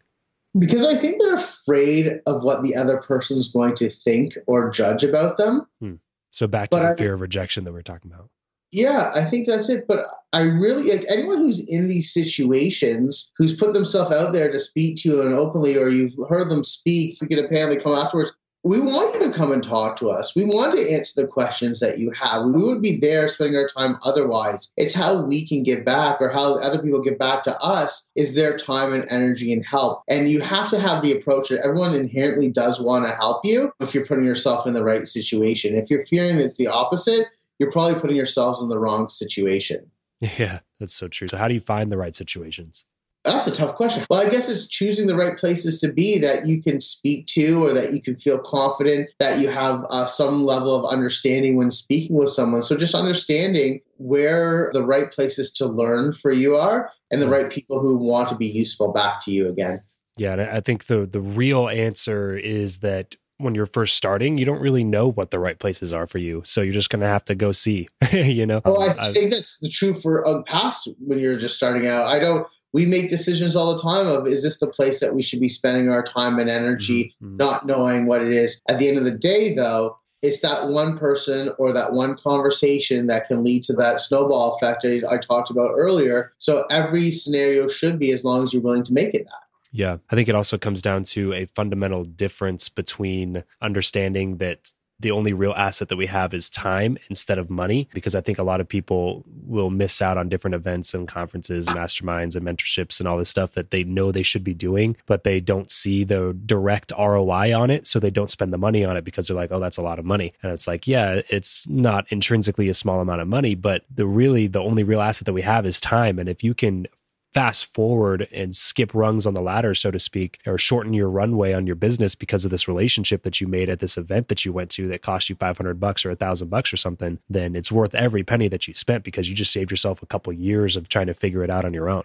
because 0.57 0.85
I 0.85 0.95
think 0.95 1.21
they're 1.21 1.35
afraid 1.35 2.21
of 2.27 2.43
what 2.43 2.63
the 2.63 2.75
other 2.75 2.99
person's 2.99 3.53
going 3.53 3.75
to 3.77 3.91
think 3.91 4.35
or 4.47 4.71
judge 4.71 5.05
about 5.05 5.39
them. 5.39 5.67
Hmm. 5.81 5.95
So 6.31 6.47
back 6.47 6.71
to 6.71 6.77
but 6.77 6.83
the 6.83 6.91
I, 6.91 6.95
fear 6.95 7.15
of 7.15 7.21
rejection 7.21 7.65
that 7.65 7.73
we're 7.73 7.83
talking 7.83 8.11
about. 8.13 8.31
Yeah, 8.71 9.11
I 9.15 9.25
think 9.25 9.47
that's 9.47 9.69
it. 9.69 9.87
But 9.89 10.07
I 10.33 10.43
really 10.43 10.91
like 10.95 11.07
anyone 11.09 11.39
who's 11.39 11.61
in 11.61 11.89
these 11.89 12.13
situations, 12.13 13.33
who's 13.39 13.57
put 13.57 13.73
themselves 13.73 14.13
out 14.13 14.33
there 14.33 14.51
to 14.51 14.59
speak 14.59 14.99
to 14.99 15.09
you 15.09 15.23
and 15.23 15.33
openly, 15.33 15.79
or 15.79 15.89
you've 15.89 16.17
heard 16.29 16.51
them 16.51 16.65
speak, 16.65 17.21
you 17.21 17.27
get 17.29 17.45
a 17.45 17.49
they 17.49 17.77
come 17.77 17.95
afterwards 17.95 18.33
we 18.65 18.81
want 18.81 19.15
you 19.15 19.21
to 19.21 19.33
come 19.33 19.53
and 19.53 19.63
talk 19.63 19.97
to 19.97 20.11
us. 20.11 20.35
We 20.35 20.45
want 20.45 20.73
to 20.73 20.91
answer 20.93 21.23
the 21.23 21.29
questions 21.29 21.79
that 21.81 21.99
you 21.99 22.11
have. 22.11 22.45
We 22.45 22.53
wouldn't 22.53 22.83
be 22.83 22.99
there 22.99 23.29
spending 23.29 23.57
our 23.57 23.69
time 23.69 23.99
otherwise. 24.05 24.73
It's 24.77 24.95
how 24.95 25.23
we 25.23 25.47
can 25.47 25.63
give 25.63 25.85
back 25.85 26.21
or 26.21 26.29
how 26.29 26.59
other 26.59 26.83
people 26.83 27.01
give 27.01 27.19
back 27.19 27.45
to 27.45 27.57
us 27.61 28.11
is 28.17 28.35
their 28.35 28.57
time 28.57 28.93
and 28.93 29.07
energy 29.11 29.53
and 29.53 29.65
help. 29.65 30.03
And 30.09 30.29
you 30.29 30.41
have 30.41 30.71
to 30.71 30.81
have 30.81 31.03
the 31.03 31.13
approach 31.13 31.51
that 31.51 31.65
everyone 31.65 31.95
inherently 31.95 32.51
does 32.51 32.81
want 32.81 33.07
to 33.07 33.15
help 33.15 33.45
you 33.45 33.73
if 33.81 33.95
you're 33.95 34.07
putting 34.07 34.25
yourself 34.25 34.67
in 34.67 34.75
the 34.75 34.85
right 34.85 35.07
situation. 35.07 35.77
If 35.77 35.89
you're 35.89 36.07
fearing 36.07 36.37
it's 36.39 36.57
the 36.57 36.67
opposite, 36.67 37.29
you're 37.59 37.71
probably 37.71 38.01
putting 38.01 38.17
yourselves 38.17 38.63
in 38.63 38.69
the 38.69 38.79
wrong 38.79 39.09
situation. 39.09 39.91
Yeah, 40.21 40.61
that's 40.81 40.95
so 40.95 41.07
true. 41.07 41.29
So 41.29 41.37
how 41.37 41.47
do 41.47 41.55
you 41.55 41.61
find 41.61 41.93
the 41.93 41.97
right 41.97 42.15
situations? 42.15 42.85
That's 43.25 43.47
a 43.47 43.53
tough 43.53 43.75
question. 43.75 44.07
Well, 44.09 44.25
I 44.25 44.31
guess 44.31 44.49
it's 44.49 44.69
choosing 44.69 45.07
the 45.07 45.17
right 45.17 45.37
places 45.37 45.81
to 45.81 45.93
be 45.93 46.19
that 46.19 46.47
you 46.47 46.63
can 46.63 46.81
speak 46.81 47.27
to 47.29 47.67
or 47.67 47.73
that 47.75 47.93
you 47.93 48.01
can 48.01 48.17
feel 48.17 48.39
confident 48.39 49.11
that 49.19 49.41
you 49.41 49.49
have 49.49 49.85
uh, 49.91 50.07
some 50.07 50.45
level 50.45 50.75
of 50.75 50.91
understanding 50.91 51.57
when 51.57 51.71
speaking 51.71 52.17
with 52.17 52.31
someone. 52.31 52.63
So 52.63 52.77
just 52.77 52.95
understanding 52.95 53.81
where 53.97 54.71
the 54.73 54.85
right 54.85 55.11
places 55.11 55.53
to 55.55 55.67
learn 55.67 56.13
for 56.13 56.33
you 56.33 56.57
are 56.57 56.91
and 57.11 57.21
the 57.21 57.29
right 57.29 57.51
people 57.51 57.81
who 57.81 57.99
want 57.99 58.29
to 58.29 58.37
be 58.37 58.47
useful 58.47 58.93
back 58.93 59.25
to 59.25 59.33
you 59.33 59.49
again. 59.49 59.83
Yeah, 60.17 60.33
and 60.33 60.43
I 60.43 60.61
think 60.61 60.87
the 60.87 61.07
the 61.07 61.21
real 61.21 61.69
answer 61.69 62.37
is 62.37 62.79
that 62.79 63.15
when 63.39 63.55
you're 63.55 63.67
first 63.67 63.97
starting, 63.97 64.37
you 64.37 64.45
don't 64.45 64.61
really 64.61 64.85
know 64.85 65.11
what 65.11 65.31
the 65.31 65.39
right 65.39 65.59
places 65.59 65.93
are 65.93 66.07
for 66.07 66.19
you. 66.19 66.43
So 66.45 66.61
you're 66.61 66.75
just 66.75 66.91
going 66.91 67.01
to 67.01 67.07
have 67.07 67.25
to 67.27 67.35
go 67.35 67.53
see, 67.53 67.89
you 68.13 68.47
know? 68.47 68.61
Oh, 68.65 68.81
I 68.81 69.13
think 69.13 69.31
that's 69.31 69.59
the 69.61 69.69
truth 69.69 70.03
for 70.03 70.27
uh, 70.27 70.43
past 70.43 70.89
when 70.99 71.19
you're 71.19 71.39
just 71.39 71.55
starting 71.57 71.87
out. 71.87 72.07
I 72.07 72.19
don't, 72.19 72.47
we 72.73 72.85
make 72.85 73.11
decisions 73.11 73.57
all 73.57 73.75
the 73.75 73.83
time 73.83 74.09
of, 74.09 74.27
is 74.27 74.43
this 74.43 74.59
the 74.59 74.67
place 74.67 75.01
that 75.01 75.15
we 75.15 75.23
should 75.23 75.41
be 75.41 75.49
spending 75.49 75.89
our 75.89 76.03
time 76.03 76.39
and 76.39 76.51
energy, 76.51 77.15
mm-hmm. 77.23 77.37
not 77.37 77.65
knowing 77.65 78.07
what 78.07 78.23
it 78.23 78.33
is. 78.33 78.61
At 78.69 78.79
the 78.79 78.89
end 78.89 78.99
of 78.99 79.05
the 79.05 79.17
day, 79.17 79.55
though, 79.55 79.99
it's 80.21 80.41
that 80.41 80.69
one 80.69 80.99
person 80.99 81.53
or 81.59 81.73
that 81.73 81.93
one 81.93 82.17
conversation 82.17 83.07
that 83.07 83.29
can 83.29 83.45
lead 83.45 83.63
to 83.65 83.73
that 83.75 84.01
snowball 84.01 84.57
effect 84.57 84.85
I, 84.85 85.01
I 85.09 85.19
talked 85.19 85.51
about 85.51 85.75
earlier. 85.77 86.33
So 86.39 86.65
every 86.71 87.13
scenario 87.13 87.69
should 87.69 88.01
be 88.01 88.11
as 88.11 88.25
long 88.25 88.43
as 88.43 88.53
you're 88.53 88.63
willing 88.63 88.85
to 88.85 88.93
make 88.93 89.15
it 89.15 89.27
that. 89.27 89.48
Yeah. 89.71 89.99
I 90.11 90.15
think 90.15 90.29
it 90.29 90.35
also 90.35 90.59
comes 90.59 90.81
down 90.83 91.05
to 91.05 91.33
a 91.33 91.47
fundamental 91.47 92.05
difference 92.05 92.69
between 92.69 93.45
understanding 93.61 94.39
that 94.39 94.73
the 95.01 95.11
only 95.13 95.33
real 95.33 95.53
asset 95.53 95.89
that 95.89 95.97
we 95.97 96.07
have 96.07 96.35
is 96.35 96.51
time 96.51 96.99
instead 97.09 97.39
of 97.39 97.49
money 97.51 97.89
because 97.95 98.15
i 98.15 98.21
think 98.21 98.39
a 98.39 98.43
lot 98.43 98.61
of 98.61 98.69
people 98.69 99.25
will 99.47 99.71
miss 99.71 100.03
out 100.03 100.19
on 100.19 100.29
different 100.29 100.55
events 100.55 100.93
and 100.95 101.09
conferences 101.09 101.67
masterminds 101.69 102.35
and 102.35 102.45
mentorships 102.45 102.99
and 102.99 103.09
all 103.09 103.17
this 103.17 103.29
stuff 103.29 103.53
that 103.55 103.71
they 103.71 103.85
know 103.85 104.11
they 104.11 104.23
should 104.23 104.45
be 104.45 104.55
doing 104.55 104.97
but 105.07 105.25
they 105.25 105.41
don't 105.41 105.71
see 105.71 106.05
the 106.05 106.37
direct 106.47 106.93
roi 106.99 107.55
on 107.55 107.71
it 107.71 107.87
so 107.87 107.99
they 107.99 108.11
don't 108.11 108.31
spend 108.31 108.53
the 108.53 108.59
money 108.59 108.85
on 108.85 108.97
it 108.97 109.05
because 109.05 109.29
they're 109.29 109.37
like 109.37 109.53
oh 109.53 109.61
that's 109.61 109.79
a 109.79 109.83
lot 109.83 109.99
of 109.99 110.05
money 110.05 110.33
and 110.43 110.53
it's 110.53 110.67
like 110.67 110.87
yeah 110.87 111.21
it's 111.29 111.69
not 111.69 112.07
intrinsically 112.11 112.69
a 112.69 112.75
small 112.75 113.01
amount 113.01 113.21
of 113.21 113.29
money 113.29 113.55
but 113.55 113.85
the 113.95 114.07
really 114.07 114.47
the 114.47 114.61
only 114.61 114.83
real 114.83 115.01
asset 115.01 115.27
that 115.27 115.33
we 115.33 115.43
have 115.43 115.65
is 115.65 115.81
time 115.81 116.19
and 116.19 116.29
if 116.29 116.43
you 116.43 116.55
can 116.55 116.87
fast 117.33 117.67
forward 117.75 118.27
and 118.33 118.55
skip 118.57 118.95
rungs 118.95 119.27
on 119.27 119.35
the 119.35 119.41
ladder, 119.41 119.75
so 119.75 119.91
to 119.91 119.99
speak, 119.99 120.41
or 120.47 120.59
shorten 120.59 120.95
your 120.95 121.11
runway 121.11 121.53
on 121.53 121.67
your 121.67 121.77
business 121.77 122.15
because 122.15 122.45
of 122.45 122.51
this 122.51 122.69
relationship 122.69 123.23
that 123.23 123.41
you 123.41 123.47
made 123.47 123.69
at 123.69 123.81
this 123.81 123.99
event 123.99 124.29
that 124.29 124.45
you 124.45 124.53
went 124.53 124.71
to 124.71 124.89
that 124.89 125.03
cost 125.03 125.29
you 125.29 125.37
500 125.37 125.79
bucks 125.79 126.05
or 126.05 126.11
a 126.11 126.17
thousand 126.17 126.49
bucks 126.49 126.73
or 126.73 126.77
something, 126.77 127.19
then 127.29 127.55
it's 127.55 127.71
worth 127.71 127.95
every 127.95 128.25
penny 128.25 128.49
that 128.49 128.67
you 128.67 128.75
spent 128.75 129.05
because 129.05 129.29
you 129.29 129.35
just 129.35 129.53
saved 129.53 129.71
yourself 129.71 130.03
a 130.03 130.07
couple 130.07 130.33
years 130.33 130.77
of 130.77 130.89
trying 130.89 131.07
to 131.07 131.15
figure 131.15 131.45
it 131.45 131.51
out 131.51 131.65
on 131.65 131.75
your 131.75 131.89
own. 131.89 132.05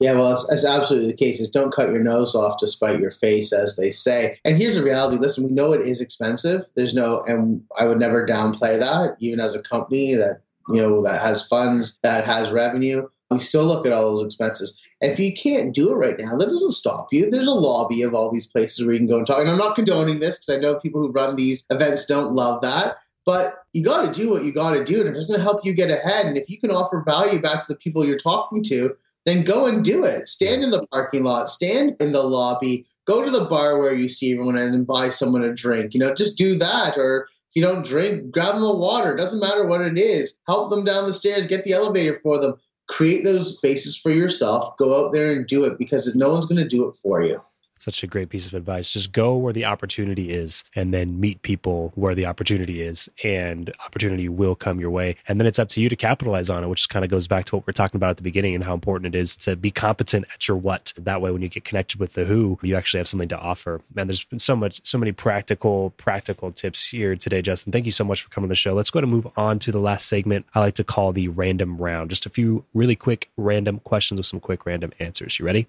Yeah, 0.00 0.14
well, 0.14 0.32
it's, 0.32 0.50
it's, 0.50 0.64
absolutely 0.64 1.10
the 1.10 1.16
case. 1.16 1.40
Is 1.40 1.50
don't 1.50 1.74
cut 1.74 1.90
your 1.90 2.02
nose 2.02 2.34
off 2.34 2.56
to 2.60 2.66
spite 2.66 3.00
your 3.00 3.10
face, 3.10 3.52
as 3.52 3.76
they 3.76 3.90
say. 3.90 4.38
And 4.46 4.56
here's 4.56 4.76
the 4.76 4.82
reality: 4.82 5.18
listen, 5.18 5.44
we 5.44 5.50
know 5.50 5.74
it 5.74 5.82
is 5.82 6.00
expensive. 6.00 6.62
There's 6.74 6.94
no, 6.94 7.22
and 7.26 7.62
I 7.78 7.84
would 7.84 7.98
never 7.98 8.26
downplay 8.26 8.78
that, 8.78 9.16
even 9.20 9.40
as 9.40 9.54
a 9.54 9.62
company 9.62 10.14
that 10.14 10.40
you 10.70 10.80
know 10.80 11.04
that 11.04 11.20
has 11.20 11.46
funds, 11.46 11.98
that 12.02 12.24
has 12.24 12.50
revenue 12.50 13.08
we 13.30 13.38
still 13.38 13.64
look 13.64 13.86
at 13.86 13.92
all 13.92 14.12
those 14.12 14.24
expenses. 14.24 14.80
And 15.00 15.12
if 15.12 15.18
you 15.18 15.32
can't 15.32 15.74
do 15.74 15.92
it 15.92 15.96
right 15.96 16.18
now, 16.18 16.36
that 16.36 16.46
doesn't 16.46 16.72
stop 16.72 17.08
you. 17.12 17.30
There's 17.30 17.46
a 17.46 17.52
lobby 17.52 18.02
of 18.02 18.12
all 18.12 18.30
these 18.30 18.46
places 18.46 18.84
where 18.84 18.92
you 18.92 18.98
can 18.98 19.06
go 19.06 19.18
and 19.18 19.26
talk. 19.26 19.38
And 19.38 19.48
I'm 19.48 19.56
not 19.56 19.76
condoning 19.76 20.18
this 20.18 20.38
because 20.38 20.58
I 20.58 20.60
know 20.60 20.78
people 20.78 21.00
who 21.00 21.12
run 21.12 21.36
these 21.36 21.66
events 21.70 22.06
don't 22.06 22.34
love 22.34 22.62
that. 22.62 22.98
But 23.24 23.54
you 23.72 23.84
got 23.84 24.12
to 24.12 24.20
do 24.20 24.30
what 24.30 24.44
you 24.44 24.52
got 24.52 24.74
to 24.74 24.84
do. 24.84 25.00
And 25.00 25.08
if 25.08 25.14
it's 25.14 25.26
going 25.26 25.38
to 25.38 25.44
help 25.44 25.64
you 25.64 25.74
get 25.74 25.90
ahead, 25.90 26.26
and 26.26 26.36
if 26.36 26.50
you 26.50 26.58
can 26.58 26.70
offer 26.70 27.04
value 27.06 27.40
back 27.40 27.62
to 27.62 27.72
the 27.72 27.78
people 27.78 28.04
you're 28.04 28.18
talking 28.18 28.64
to, 28.64 28.96
then 29.26 29.44
go 29.44 29.66
and 29.66 29.84
do 29.84 30.04
it. 30.04 30.28
Stand 30.28 30.64
in 30.64 30.70
the 30.70 30.86
parking 30.88 31.22
lot, 31.22 31.48
stand 31.48 31.96
in 32.00 32.12
the 32.12 32.22
lobby, 32.22 32.86
go 33.06 33.24
to 33.24 33.30
the 33.30 33.44
bar 33.44 33.78
where 33.78 33.92
you 33.92 34.08
see 34.08 34.32
everyone 34.32 34.56
and 34.56 34.86
buy 34.86 35.10
someone 35.10 35.44
a 35.44 35.54
drink. 35.54 35.94
You 35.94 36.00
know, 36.00 36.14
just 36.14 36.38
do 36.38 36.58
that. 36.58 36.96
Or 36.96 37.28
if 37.50 37.56
you 37.56 37.62
don't 37.62 37.84
drink, 37.84 38.32
grab 38.32 38.54
them 38.54 38.64
a 38.64 38.74
water. 38.74 39.14
It 39.14 39.18
doesn't 39.18 39.40
matter 39.40 39.66
what 39.66 39.82
it 39.82 39.98
is. 39.98 40.38
Help 40.46 40.70
them 40.70 40.84
down 40.84 41.06
the 41.06 41.12
stairs, 41.12 41.46
get 41.46 41.64
the 41.64 41.74
elevator 41.74 42.18
for 42.22 42.38
them 42.38 42.54
create 42.90 43.24
those 43.24 43.56
spaces 43.56 43.96
for 43.96 44.10
yourself. 44.10 44.76
Go 44.76 45.06
out 45.06 45.12
there 45.12 45.32
and 45.32 45.46
do 45.46 45.64
it 45.64 45.78
because 45.78 46.14
no 46.14 46.32
one's 46.32 46.46
going 46.46 46.62
to 46.62 46.68
do 46.68 46.88
it 46.88 46.96
for 46.96 47.22
you 47.22 47.40
such 47.80 48.02
a 48.02 48.06
great 48.06 48.28
piece 48.28 48.46
of 48.46 48.54
advice. 48.54 48.92
Just 48.92 49.12
go 49.12 49.36
where 49.36 49.52
the 49.52 49.64
opportunity 49.64 50.30
is 50.30 50.64
and 50.74 50.92
then 50.92 51.18
meet 51.18 51.42
people 51.42 51.92
where 51.94 52.14
the 52.14 52.26
opportunity 52.26 52.82
is, 52.82 53.08
and 53.24 53.72
opportunity 53.84 54.28
will 54.28 54.54
come 54.54 54.80
your 54.80 54.90
way. 54.90 55.16
And 55.28 55.40
then 55.40 55.46
it's 55.46 55.58
up 55.58 55.68
to 55.70 55.80
you 55.80 55.88
to 55.88 55.96
capitalize 55.96 56.50
on 56.50 56.62
it, 56.62 56.68
which 56.68 56.88
kind 56.88 57.04
of 57.04 57.10
goes 57.10 57.26
back 57.26 57.46
to 57.46 57.56
what 57.56 57.66
we 57.66 57.70
are 57.70 57.74
talking 57.74 57.96
about 57.96 58.10
at 58.10 58.16
the 58.18 58.22
beginning 58.22 58.54
and 58.54 58.64
how 58.64 58.74
important 58.74 59.14
it 59.14 59.18
is 59.18 59.36
to 59.38 59.56
be 59.56 59.70
competent 59.70 60.26
at 60.32 60.46
your 60.46 60.56
what. 60.56 60.92
That 60.96 61.20
way, 61.20 61.30
when 61.30 61.42
you 61.42 61.48
get 61.48 61.64
connected 61.64 61.98
with 61.98 62.12
the 62.12 62.24
who, 62.24 62.58
you 62.62 62.76
actually 62.76 62.98
have 62.98 63.08
something 63.08 63.28
to 63.28 63.38
offer. 63.38 63.80
And 63.96 64.08
there's 64.08 64.24
been 64.24 64.38
so 64.38 64.54
much, 64.54 64.80
so 64.84 64.98
many 64.98 65.12
practical, 65.12 65.90
practical 65.96 66.52
tips 66.52 66.84
here 66.86 67.16
today, 67.16 67.42
Justin. 67.42 67.72
Thank 67.72 67.86
you 67.86 67.92
so 67.92 68.04
much 68.04 68.22
for 68.22 68.30
coming 68.30 68.48
to 68.48 68.52
the 68.52 68.56
show. 68.56 68.74
Let's 68.74 68.90
go 68.90 68.98
and 68.98 69.10
move 69.10 69.28
on 69.36 69.58
to 69.60 69.72
the 69.72 69.80
last 69.80 70.06
segment 70.06 70.46
I 70.54 70.60
like 70.60 70.74
to 70.74 70.84
call 70.84 71.12
the 71.12 71.28
random 71.28 71.78
round. 71.78 72.10
Just 72.10 72.26
a 72.26 72.30
few 72.30 72.64
really 72.74 72.96
quick 72.96 73.30
random 73.36 73.80
questions 73.80 74.18
with 74.18 74.26
some 74.26 74.40
quick 74.40 74.66
random 74.66 74.92
answers. 74.98 75.38
You 75.38 75.46
ready? 75.46 75.66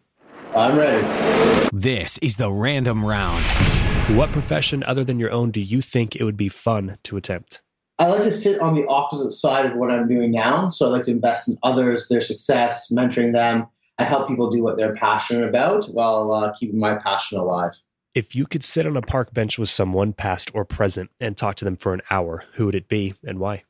I'm 0.53 0.77
ready. 0.77 1.07
This 1.71 2.17
is 2.17 2.35
the 2.35 2.51
random 2.51 3.05
round. 3.05 3.41
What 4.17 4.31
profession 4.33 4.83
other 4.83 5.05
than 5.05 5.17
your 5.17 5.31
own 5.31 5.51
do 5.51 5.61
you 5.61 5.81
think 5.81 6.15
it 6.15 6.25
would 6.25 6.35
be 6.35 6.49
fun 6.49 6.97
to 7.03 7.15
attempt? 7.15 7.61
I 7.97 8.07
like 8.07 8.23
to 8.23 8.31
sit 8.33 8.59
on 8.59 8.75
the 8.75 8.85
opposite 8.87 9.31
side 9.31 9.65
of 9.65 9.77
what 9.77 9.91
I'm 9.91 10.09
doing 10.09 10.31
now. 10.31 10.67
So 10.67 10.87
I 10.87 10.89
like 10.89 11.05
to 11.05 11.11
invest 11.11 11.47
in 11.47 11.55
others, 11.63 12.09
their 12.09 12.19
success, 12.19 12.91
mentoring 12.91 13.31
them. 13.31 13.67
I 13.97 14.03
help 14.03 14.27
people 14.27 14.49
do 14.49 14.61
what 14.61 14.77
they're 14.77 14.93
passionate 14.93 15.47
about 15.47 15.85
while 15.85 16.31
uh, 16.33 16.51
keeping 16.59 16.79
my 16.79 16.97
passion 16.97 17.37
alive. 17.37 17.71
If 18.13 18.35
you 18.35 18.45
could 18.45 18.63
sit 18.63 18.85
on 18.85 18.97
a 18.97 19.01
park 19.01 19.33
bench 19.33 19.57
with 19.57 19.69
someone, 19.69 20.11
past 20.11 20.51
or 20.53 20.65
present, 20.65 21.11
and 21.21 21.37
talk 21.37 21.55
to 21.57 21.65
them 21.65 21.77
for 21.77 21.93
an 21.93 22.01
hour, 22.09 22.43
who 22.55 22.65
would 22.65 22.75
it 22.75 22.89
be 22.89 23.13
and 23.23 23.39
why? 23.39 23.63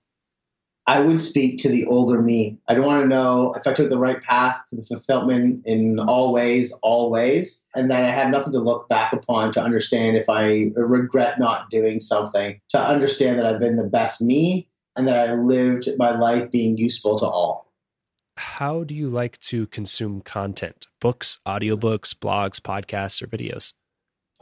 I 0.92 1.00
would 1.00 1.22
speak 1.22 1.60
to 1.60 1.70
the 1.70 1.86
older 1.86 2.22
me. 2.22 2.58
I 2.68 2.74
don't 2.74 2.86
want 2.86 3.04
to 3.04 3.08
know 3.08 3.54
if 3.54 3.66
I 3.66 3.72
took 3.72 3.90
the 3.90 3.98
right 3.98 4.22
path 4.22 4.62
to 4.70 4.76
the 4.76 4.84
fulfillment 4.84 5.66
in 5.66 6.00
all 6.00 6.34
ways, 6.34 6.78
all 6.82 7.10
ways, 7.10 7.66
and 7.74 7.90
that 7.90 8.04
I 8.04 8.08
had 8.08 8.30
nothing 8.30 8.52
to 8.52 8.60
look 8.60 8.90
back 8.90 9.14
upon 9.14 9.54
to 9.54 9.62
understand 9.62 10.18
if 10.18 10.28
I 10.28 10.72
regret 10.76 11.40
not 11.40 11.70
doing 11.70 12.02
something, 12.02 12.60
to 12.72 12.78
understand 12.78 13.40
that 13.40 13.46
I've 13.46 13.62
been 13.62 13.78
the 13.78 13.88
best 13.88 14.22
me 14.22 14.68
and 14.98 15.08
that 15.08 15.30
I 15.30 15.36
lived 15.36 15.88
my 15.98 16.12
life 16.12 16.52
being 16.52 16.78
useful 16.78 17.18
to 17.20 17.26
all. 17.26 17.72
how 18.36 18.84
do 18.84 18.94
you 18.94 19.10
like 19.10 19.40
to 19.52 19.68
consume 19.68 20.20
content? 20.20 20.88
Books, 21.00 21.40
audiobooks, 21.48 22.14
blogs, 22.14 22.60
podcasts, 22.60 23.22
or 23.22 23.28
videos? 23.28 23.72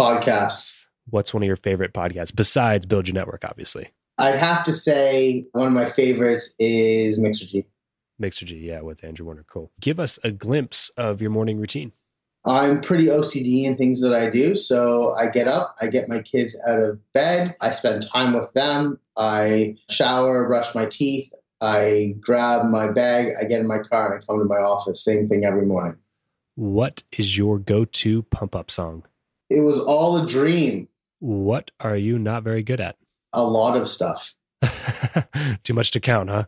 Podcasts. 0.02 0.82
What's 1.08 1.32
one 1.32 1.44
of 1.44 1.48
your 1.48 1.58
favorite 1.58 1.94
podcasts 1.94 2.36
besides 2.36 2.88
Build 2.88 3.08
Your 3.08 3.14
Network, 3.14 3.46
obviously? 3.46 3.92
I'd 4.20 4.38
have 4.38 4.66
to 4.66 4.74
say 4.74 5.46
one 5.54 5.68
of 5.68 5.74
my 5.74 5.86
favorites 5.86 6.54
is 6.60 7.22
Mixergy. 7.22 7.66
Mixergy, 8.22 8.62
yeah, 8.62 8.82
with 8.82 9.04
Andrew 9.04 9.26
Warner. 9.26 9.46
Cool. 9.48 9.72
Give 9.80 10.00
us 10.00 10.20
a 10.24 10.32
glimpse 10.32 10.90
of 10.98 11.22
your 11.22 11.32
morning 11.32 11.58
routine. 11.58 11.94
I'm 12.46 12.82
pretty 12.82 13.08
OCD 13.08 13.64
in 13.64 13.78
things 13.78 14.02
that 14.02 14.14
I 14.14 14.30
do. 14.30 14.56
So 14.56 15.14
I 15.14 15.30
get 15.30 15.48
up, 15.48 15.76
I 15.82 15.88
get 15.88 16.10
my 16.10 16.22
kids 16.22 16.58
out 16.68 16.82
of 16.82 17.02
bed, 17.14 17.56
I 17.62 17.72
spend 17.72 18.04
time 18.10 18.34
with 18.34 18.52
them, 18.54 19.00
I 19.18 19.78
shower, 19.90 20.48
brush 20.48 20.76
my 20.76 20.86
teeth, 20.86 21.32
I 21.62 22.16
grab 22.20 22.66
my 22.66 22.92
bag, 22.92 23.34
I 23.40 23.46
get 23.46 23.60
in 23.60 23.68
my 23.68 23.80
car, 23.80 24.14
and 24.14 24.22
I 24.22 24.26
come 24.26 24.40
to 24.40 24.46
my 24.46 24.56
office. 24.56 25.04
Same 25.04 25.28
thing 25.28 25.46
every 25.46 25.66
morning. 25.66 25.98
What 26.56 27.04
is 27.18 27.38
your 27.38 27.58
go 27.58 27.86
to 27.86 28.24
pump 28.24 28.56
up 28.56 28.70
song? 28.72 29.04
It 29.50 29.62
was 29.62 29.80
all 29.80 30.18
a 30.18 30.26
dream. 30.26 30.90
What 31.20 31.72
are 31.80 31.98
you 31.98 32.20
not 32.20 32.44
very 32.44 32.64
good 32.64 32.82
at? 32.82 32.98
A 33.34 33.44
lot 33.44 33.78
of 33.78 33.88
stuff. 33.88 34.34
Too 35.64 35.74
much 35.74 35.92
to 35.92 36.00
count, 36.00 36.30
huh? 36.30 36.46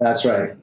That's 0.00 0.24
right. 0.24 0.56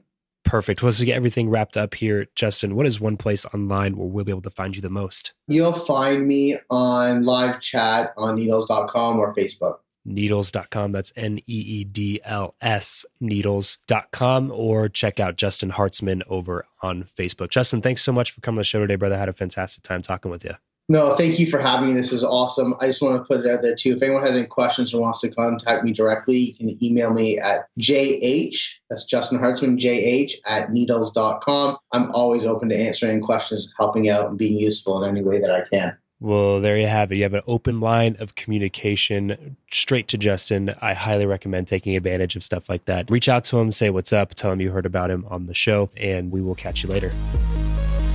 Perfect. 0.44 0.82
Well, 0.82 0.92
to 0.92 1.04
get 1.04 1.16
everything 1.16 1.50
wrapped 1.50 1.76
up 1.76 1.94
here, 1.94 2.26
Justin, 2.34 2.74
what 2.74 2.86
is 2.86 3.00
one 3.00 3.16
place 3.16 3.44
online 3.46 3.96
where 3.96 4.08
we'll 4.08 4.24
be 4.24 4.32
able 4.32 4.42
to 4.42 4.50
find 4.50 4.74
you 4.74 4.82
the 4.82 4.90
most? 4.90 5.34
You'll 5.46 5.72
find 5.72 6.26
me 6.26 6.56
on 6.70 7.24
live 7.24 7.60
chat 7.60 8.14
on 8.16 8.36
needls.com 8.36 9.18
or 9.18 9.34
Facebook. 9.34 9.78
Needls.com. 10.08 10.92
That's 10.92 11.12
N 11.14 11.38
E 11.40 11.42
E 11.46 11.84
D 11.84 12.20
L 12.24 12.54
S, 12.60 13.04
needls.com, 13.22 14.50
or 14.50 14.88
check 14.88 15.20
out 15.20 15.36
Justin 15.36 15.72
Hartzman 15.72 16.22
over 16.26 16.66
on 16.82 17.04
Facebook. 17.04 17.50
Justin, 17.50 17.82
thanks 17.82 18.02
so 18.02 18.12
much 18.12 18.30
for 18.30 18.40
coming 18.40 18.56
to 18.56 18.60
the 18.60 18.64
show 18.64 18.80
today, 18.80 18.96
brother. 18.96 19.16
I 19.16 19.18
had 19.18 19.28
a 19.28 19.34
fantastic 19.34 19.82
time 19.82 20.00
talking 20.00 20.30
with 20.30 20.44
you. 20.44 20.54
No, 20.90 21.14
thank 21.14 21.38
you 21.38 21.46
for 21.46 21.60
having 21.60 21.86
me. 21.86 21.92
This 21.92 22.10
was 22.10 22.24
awesome. 22.24 22.74
I 22.80 22.86
just 22.86 23.00
want 23.00 23.14
to 23.14 23.22
put 23.22 23.46
it 23.46 23.48
out 23.48 23.62
there 23.62 23.76
too. 23.76 23.92
If 23.92 24.02
anyone 24.02 24.26
has 24.26 24.36
any 24.36 24.48
questions 24.48 24.92
or 24.92 25.00
wants 25.00 25.20
to 25.20 25.30
contact 25.30 25.84
me 25.84 25.92
directly, 25.92 26.36
you 26.36 26.54
can 26.56 26.84
email 26.84 27.12
me 27.12 27.38
at 27.38 27.68
jh, 27.78 28.56
that's 28.90 29.04
Justin 29.04 29.38
Hartzman, 29.38 29.78
jh 29.78 30.32
at 30.48 30.70
needls.com. 30.70 31.76
I'm 31.92 32.10
always 32.10 32.44
open 32.44 32.70
to 32.70 32.76
answering 32.76 33.22
questions, 33.22 33.72
helping 33.78 34.08
out, 34.08 34.30
and 34.30 34.36
being 34.36 34.56
useful 34.56 35.00
in 35.04 35.08
any 35.08 35.22
way 35.22 35.40
that 35.40 35.52
I 35.52 35.62
can. 35.72 35.96
Well, 36.18 36.60
there 36.60 36.76
you 36.76 36.88
have 36.88 37.12
it. 37.12 37.18
You 37.18 37.22
have 37.22 37.34
an 37.34 37.42
open 37.46 37.78
line 37.78 38.16
of 38.18 38.34
communication 38.34 39.56
straight 39.70 40.08
to 40.08 40.18
Justin. 40.18 40.74
I 40.82 40.94
highly 40.94 41.24
recommend 41.24 41.68
taking 41.68 41.94
advantage 41.94 42.34
of 42.34 42.42
stuff 42.42 42.68
like 42.68 42.86
that. 42.86 43.08
Reach 43.08 43.28
out 43.28 43.44
to 43.44 43.60
him, 43.60 43.70
say 43.70 43.90
what's 43.90 44.12
up, 44.12 44.34
tell 44.34 44.50
him 44.50 44.60
you 44.60 44.72
heard 44.72 44.86
about 44.86 45.08
him 45.12 45.24
on 45.30 45.46
the 45.46 45.54
show, 45.54 45.88
and 45.96 46.32
we 46.32 46.42
will 46.42 46.56
catch 46.56 46.82
you 46.82 46.88
later. 46.88 47.12